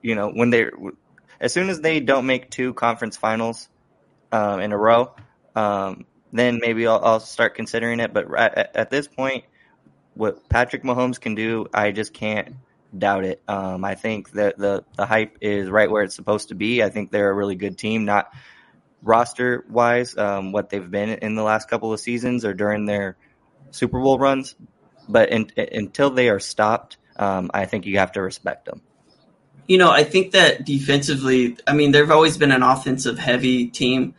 [0.02, 0.66] you know, when they,
[1.40, 3.68] as soon as they don't make two conference finals
[4.30, 5.14] um, in a row,
[5.56, 8.12] um, then maybe I'll, I'll, start considering it.
[8.12, 9.44] But at, at this point,
[10.14, 12.56] what Patrick Mahomes can do, I just can't
[12.96, 13.42] doubt it.
[13.48, 16.82] Um, I think that the the hype is right where it's supposed to be.
[16.82, 18.30] I think they're a really good team, not
[19.02, 23.16] roster wise, um, what they've been in the last couple of seasons or during their
[23.70, 24.54] Super Bowl runs.
[25.08, 28.82] But in, in, until they are stopped, um, I think you have to respect them.
[29.66, 34.14] You know, I think that defensively, I mean, they've always been an offensive heavy team,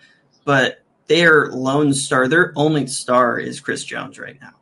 [0.46, 4.54] but their lone star, their only star is Chris Jones right now.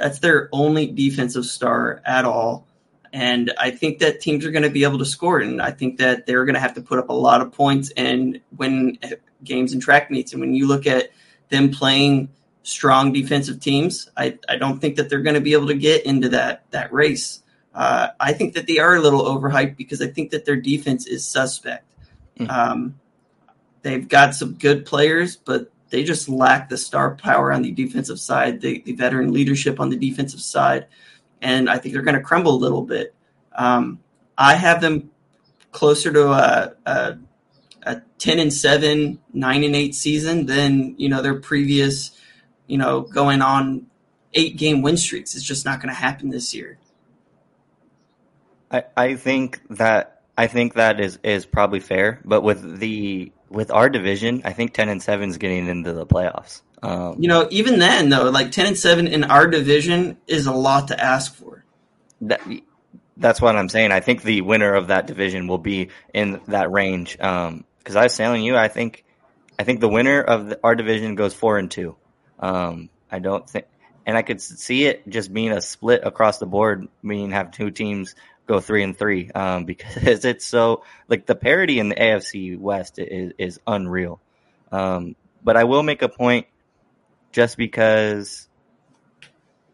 [0.00, 2.66] That's their only defensive star at all.
[3.12, 5.40] And I think that teams are going to be able to score.
[5.40, 7.92] And I think that they're going to have to put up a lot of points
[7.96, 8.98] and win
[9.44, 10.32] games and track meets.
[10.32, 11.10] And when you look at
[11.50, 12.30] them playing
[12.62, 16.06] strong defensive teams, I, I don't think that they're going to be able to get
[16.06, 17.42] into that, that race.
[17.74, 21.06] Uh, I think that they are a little overhyped because I think that their defense
[21.06, 21.84] is suspect.
[22.38, 22.50] Mm-hmm.
[22.50, 23.00] Um,
[23.82, 28.18] they've got some good players, but they just lack the star power on the defensive
[28.18, 30.86] side, the, the veteran leadership on the defensive side
[31.42, 33.14] and I think they're going to crumble a little bit.
[33.54, 34.00] Um,
[34.36, 35.10] I have them
[35.72, 37.18] closer to a, a,
[37.82, 42.10] a, 10 and 7, 9 and 8 season than, you know, their previous,
[42.66, 43.86] you know, going on
[44.34, 45.34] eight game win streaks.
[45.34, 46.78] It's just not going to happen this year.
[48.70, 53.70] I, I think that I think that is, is probably fair, but with the with
[53.70, 56.62] our division, I think ten and seven is getting into the playoffs.
[56.82, 60.52] Um, you know, even then though, like ten and seven in our division is a
[60.52, 61.64] lot to ask for.
[62.22, 62.40] That,
[63.16, 63.92] that's what I'm saying.
[63.92, 67.18] I think the winner of that division will be in that range.
[67.18, 69.04] Because um, I was telling you, I think,
[69.58, 71.96] I think the winner of the, our division goes four and two.
[72.38, 73.66] Um, I don't think,
[74.06, 77.70] and I could see it just being a split across the board, meaning have two
[77.70, 78.14] teams
[78.50, 82.98] go three and three, um, because it's so like the parity in the AFC West
[82.98, 84.20] is is unreal.
[84.72, 86.46] Um, but I will make a point
[87.32, 88.48] just because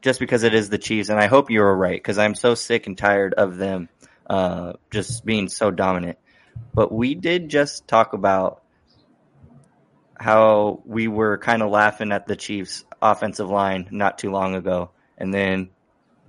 [0.03, 2.87] just because it is the Chiefs, and I hope you're right because I'm so sick
[2.87, 3.89] and tired of them
[4.29, 6.18] uh, just being so dominant.
[6.74, 8.62] But we did just talk about
[10.18, 14.91] how we were kind of laughing at the Chiefs' offensive line not too long ago,
[15.18, 15.70] and then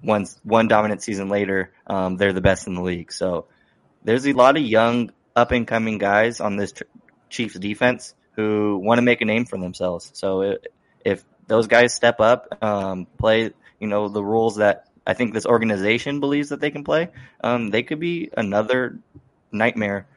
[0.04, 3.12] once one dominant season later, um, they're the best in the league.
[3.12, 3.46] So
[4.04, 6.74] there's a lot of young up and coming guys on this
[7.30, 10.12] Chiefs defense who want to make a name for themselves.
[10.14, 10.58] So
[11.04, 15.46] if those guys step up, um, play, you know, the rules that I think this
[15.46, 17.10] organization believes that they can play,
[17.44, 19.00] um, they could be another
[19.52, 20.08] nightmare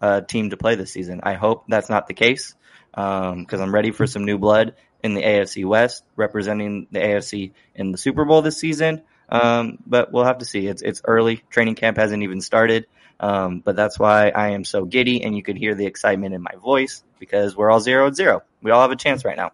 [0.00, 1.20] uh, team to play this season.
[1.22, 2.54] I hope that's not the case
[2.90, 7.52] because um, I'm ready for some new blood in the AFC West, representing the AFC
[7.74, 9.02] in the Super Bowl this season.
[9.30, 10.66] Um, but we'll have to see.
[10.66, 11.42] It's it's early.
[11.50, 12.86] Training camp hasn't even started.
[13.20, 16.42] Um, but that's why I am so giddy, and you could hear the excitement in
[16.42, 18.42] my voice because we're all zero and zero.
[18.62, 19.52] We all have a chance right now.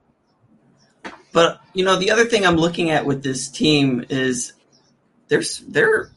[1.33, 4.53] But you know, the other thing I'm looking at with this team is
[5.29, 6.13] there's there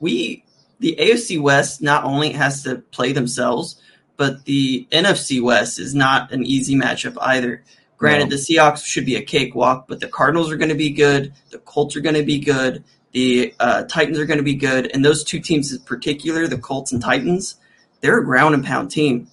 [0.00, 0.44] we
[0.80, 3.80] the AFC West not only has to play themselves,
[4.16, 7.62] but the NFC West is not an easy matchup either.
[8.00, 8.36] Granted, no.
[8.36, 11.34] the Seahawks should be a cakewalk, but the Cardinals are going to be good.
[11.50, 12.82] The Colts are going to be good.
[13.12, 14.90] The uh, Titans are going to be good.
[14.94, 17.56] And those two teams in particular, the Colts and Titans,
[18.00, 19.28] they're a ground and pound team.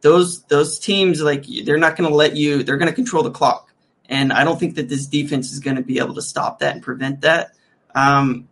[0.00, 2.64] Those those teams, like they're not going to let you.
[2.64, 3.72] They're going to control the clock,
[4.08, 6.74] and I don't think that this defense is going to be able to stop that
[6.74, 7.52] and prevent that.
[7.94, 8.48] Um,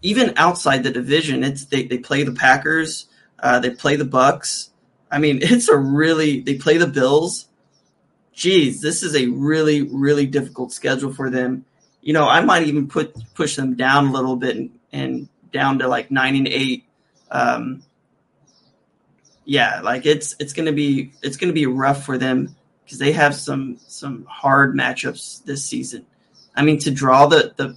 [0.00, 3.06] even outside the division, it's they, they play the Packers,
[3.40, 4.68] uh, they play the Bucs.
[5.10, 7.48] I mean, it's a really they play the Bills
[8.34, 11.64] geez, this is a really, really difficult schedule for them.
[12.00, 15.78] You know, I might even put push them down a little bit and, and down
[15.78, 16.84] to like nine and eight.
[17.30, 17.82] Um,
[19.44, 22.54] yeah, like it's it's gonna be it's gonna be rough for them
[22.84, 26.04] because they have some some hard matchups this season.
[26.54, 27.76] I mean, to draw the the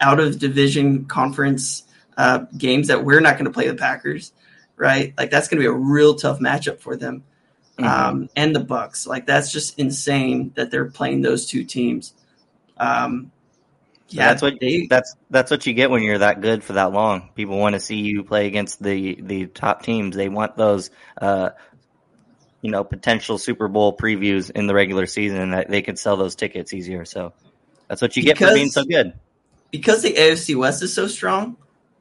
[0.00, 1.82] out of division conference
[2.16, 4.32] uh, games that we're not going to play the Packers,
[4.76, 5.14] right?
[5.16, 7.24] Like that's going to be a real tough matchup for them.
[7.84, 9.06] Um, and the Bucs.
[9.06, 12.14] Like that's just insane that they're playing those two teams.
[12.76, 13.30] Um,
[14.08, 16.92] yeah, that's what they, that's that's what you get when you're that good for that
[16.92, 17.28] long.
[17.34, 20.16] People want to see you play against the the top teams.
[20.16, 21.50] They want those, uh,
[22.62, 26.16] you know, potential Super Bowl previews in the regular season, and that they could sell
[26.16, 27.04] those tickets easier.
[27.04, 27.34] So
[27.86, 29.12] that's what you because, get for being so good.
[29.70, 31.58] Because the AFC West is so strong,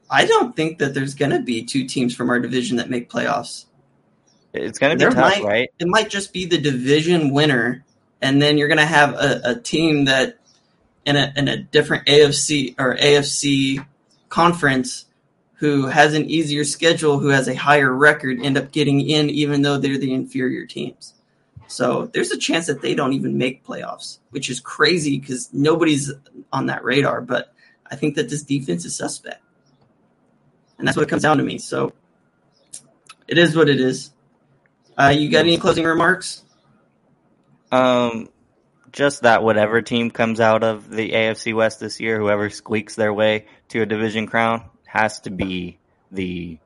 [0.09, 3.09] I don't think that there's going to be two teams from our division that make
[3.09, 3.65] playoffs.
[4.53, 5.69] It's going to be tough, might, right?
[5.79, 7.83] It might just be the division winner,
[8.21, 10.39] and then you're going to have a, a team that
[11.05, 13.85] in a in a different AFC or AFC
[14.29, 15.05] conference
[15.55, 19.63] who has an easier schedule, who has a higher record, end up getting in, even
[19.63, 21.15] though they're the inferior teams.
[21.67, 26.11] So there's a chance that they don't even make playoffs, which is crazy because nobody's
[26.53, 27.21] on that radar.
[27.21, 27.53] But
[27.89, 29.41] I think that this defense is suspect,
[30.77, 31.57] and that's what it comes down to me.
[31.57, 31.93] So
[33.27, 34.11] it is what it is.
[34.97, 36.43] Uh, you got any closing remarks?
[37.71, 38.29] Um,
[38.91, 43.13] just that whatever team comes out of the AFC West this year, whoever squeaks their
[43.13, 45.77] way to a division crown has to be
[46.11, 46.57] the,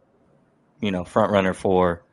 [0.80, 2.04] you know, front runner for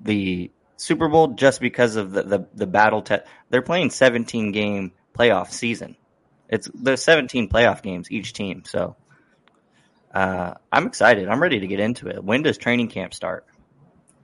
[0.00, 3.24] the Super Bowl just because of the the, the battle test.
[3.50, 5.96] They're playing 17 game playoff season.
[6.48, 8.96] It's there's 17 playoff games each team, so
[10.14, 11.28] uh, I'm excited.
[11.28, 12.22] I'm ready to get into it.
[12.22, 13.46] When does training camp start?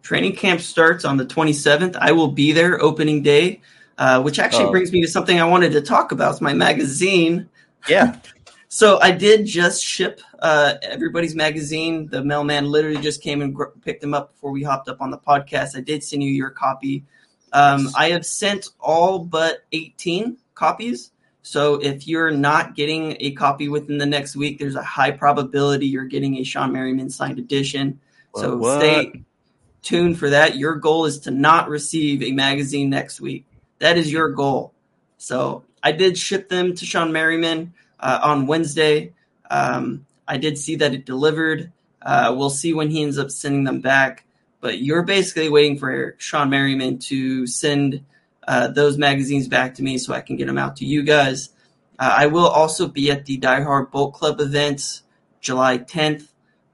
[0.03, 1.96] Training camp starts on the 27th.
[1.96, 3.61] I will be there opening day,
[3.98, 4.70] uh, which actually oh.
[4.70, 6.32] brings me to something I wanted to talk about.
[6.32, 7.48] It's my magazine.
[7.88, 8.18] Yeah.
[8.68, 12.09] so I did just ship uh, everybody's magazine.
[12.09, 15.11] The mailman literally just came and gr- picked them up before we hopped up on
[15.11, 15.76] the podcast.
[15.76, 17.05] I did send you your copy.
[17.53, 21.12] Um, I have sent all but 18 copies.
[21.42, 25.86] So if you're not getting a copy within the next week, there's a high probability
[25.86, 28.00] you're getting a Shawne Merriman signed edition.
[28.34, 28.80] So what?
[28.80, 29.22] stay
[29.82, 30.56] tuned for that.
[30.56, 33.44] Your goal is to not receive a magazine next week.
[33.80, 34.72] That is your goal.
[35.18, 39.12] So I did ship them to Shawne Merriman uh, on Wednesday.
[39.50, 41.72] Um, I did see that it delivered.
[42.00, 44.24] Uh, we'll see when he ends up sending them back.
[44.60, 48.04] But you're basically waiting for Shawne Merriman to send
[48.46, 51.50] uh, those magazines back to me so I can get them out to you guys.
[51.98, 55.02] Uh, I will also be at the Die Hard Bolt Club event
[55.40, 56.28] July 10th.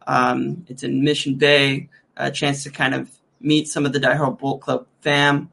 [0.06, 1.88] Um, it's in Mission Bay
[2.18, 3.10] a chance to kind of
[3.40, 5.50] meet some of the Die Hard Bolt Club fam.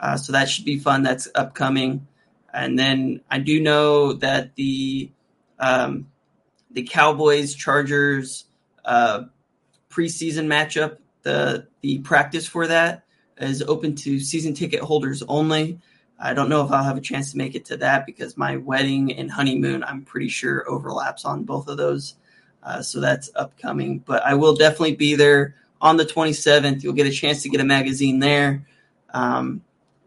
[0.00, 1.02] Uh, so that should be fun.
[1.02, 2.06] That's upcoming.
[2.52, 5.10] And then I do know that the
[5.58, 6.08] um,
[6.70, 8.44] the Cowboys Chargers
[8.84, 9.24] uh,
[9.90, 13.04] preseason matchup, the the practice for that
[13.38, 15.78] is open to season ticket holders only.
[16.20, 18.56] I don't know if I'll have a chance to make it to that because my
[18.56, 22.14] wedding and honeymoon, I'm pretty sure, overlaps on both of those.
[22.60, 24.00] Uh, so that's upcoming.
[24.00, 26.82] But I will definitely be there on the 27th.
[26.82, 28.66] You'll get a chance to get a magazine there.
[29.12, 29.62] Um,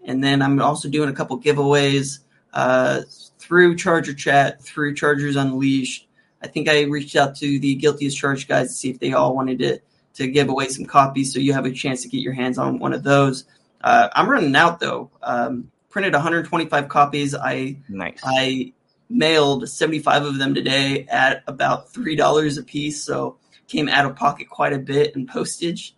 [0.06, 2.20] And then I'm also doing a couple giveaways
[2.54, 3.02] uh,
[3.38, 6.08] through Charger Chat, through Chargers Unleashed.
[6.42, 9.14] I think I reached out to the Guilty as Charged guys to see if they
[9.14, 9.80] all wanted to,
[10.16, 12.80] to give away some copies so you have a chance to get your hands on
[12.80, 13.46] one of those.
[13.84, 15.12] Uh, I'm running out though.
[15.22, 17.36] Um, printed 125 copies.
[17.36, 18.20] I nice.
[18.24, 18.74] I
[19.10, 23.38] mailed 75 of them today at about three dollars a piece, so
[23.72, 25.96] came out of pocket quite a bit in postage.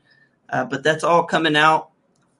[0.49, 1.89] Uh, but that's all coming out.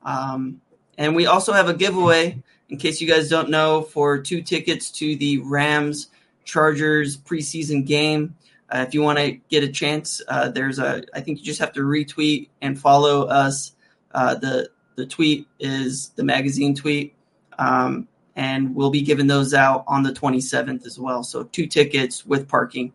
[0.03, 0.61] Um,
[0.97, 4.91] and we also have a giveaway, in case you guys don't know, for two tickets
[4.91, 6.09] to the Rams
[6.45, 8.35] Chargers preseason game.
[8.69, 11.03] Uh, if you want to get a chance, uh, there's a.
[11.13, 13.73] I think you just have to retweet and follow us.
[14.11, 17.15] Uh, the the tweet is the magazine tweet,
[17.57, 21.23] um, and we'll be giving those out on the 27th as well.
[21.23, 22.93] So two tickets with parking.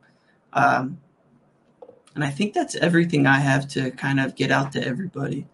[0.53, 0.99] Um,
[2.18, 5.46] and I think that's everything I have to kind of get out to everybody.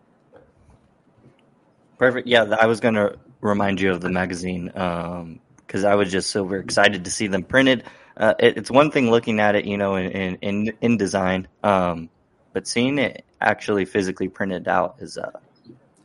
[1.99, 2.27] Perfect.
[2.27, 6.31] Yeah, I was going to remind you of the magazine because um, I was just
[6.31, 7.85] super excited to see them printed.
[8.17, 12.09] Uh, it, it's one thing looking at it, you know, in in, in design, um,
[12.55, 15.19] but seeing it actually physically printed out is.
[15.19, 15.33] Uh,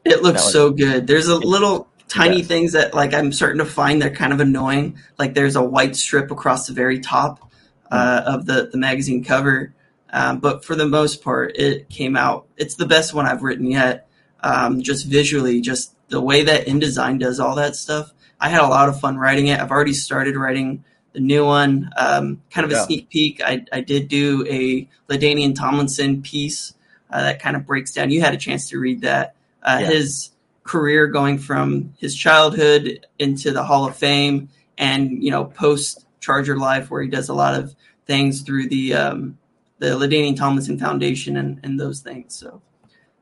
[0.03, 1.07] it looks was, so good.
[1.07, 4.97] There's a little tiny things that like I'm starting to find they're kind of annoying.
[5.17, 7.49] Like there's a white strip across the very top
[7.89, 8.33] uh, mm-hmm.
[8.33, 9.73] of the the magazine cover,
[10.11, 12.47] um, but for the most part, it came out.
[12.57, 14.09] It's the best one I've written yet
[14.41, 18.13] um, just visually, just the way that InDesign does all that stuff.
[18.39, 19.59] I had a lot of fun writing it.
[19.59, 20.83] I've already started writing
[21.13, 21.91] the new one.
[21.97, 22.85] Um, kind of a yeah.
[22.85, 23.41] sneak peek.
[23.43, 26.73] I, I did do a LaDainian Tomlinson piece
[27.09, 28.11] uh, that kind of breaks down.
[28.11, 29.35] You had a chance to read that.
[29.61, 29.87] Uh, yeah.
[29.89, 30.31] His
[30.63, 36.57] career going from his childhood into the Hall of Fame and, you know, post Charger
[36.57, 39.38] life where he does a lot of things through the, um,
[39.79, 42.35] the LaDainian Tomlinson Foundation and, and those things.
[42.35, 42.61] So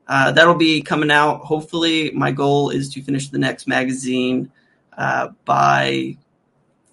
[0.06, 1.40] uh, that'll be coming out.
[1.40, 4.50] Hopefully, my goal is to finish the next magazine
[4.96, 6.16] uh, by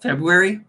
[0.00, 0.60] February.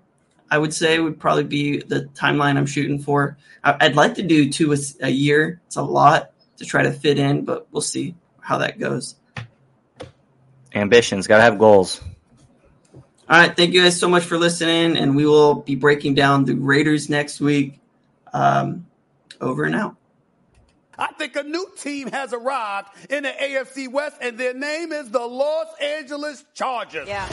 [0.50, 3.38] I would say would probably be the timeline I'm shooting for.
[3.64, 5.62] I'd like to do two a, a year.
[5.68, 9.16] It's a lot to try to fit in, but we'll see how that goes.
[10.74, 12.02] Ambitions, gotta have goals.
[13.30, 16.46] All right, thank you guys so much for listening, and we will be breaking down
[16.46, 17.82] the Raiders next week.
[18.32, 18.87] Um,
[19.42, 19.96] over and out.
[20.98, 25.12] I think a new team has arrived in the AFC West, and their name is
[25.12, 27.08] the Los Angeles Chargers.
[27.08, 27.28] Yeah.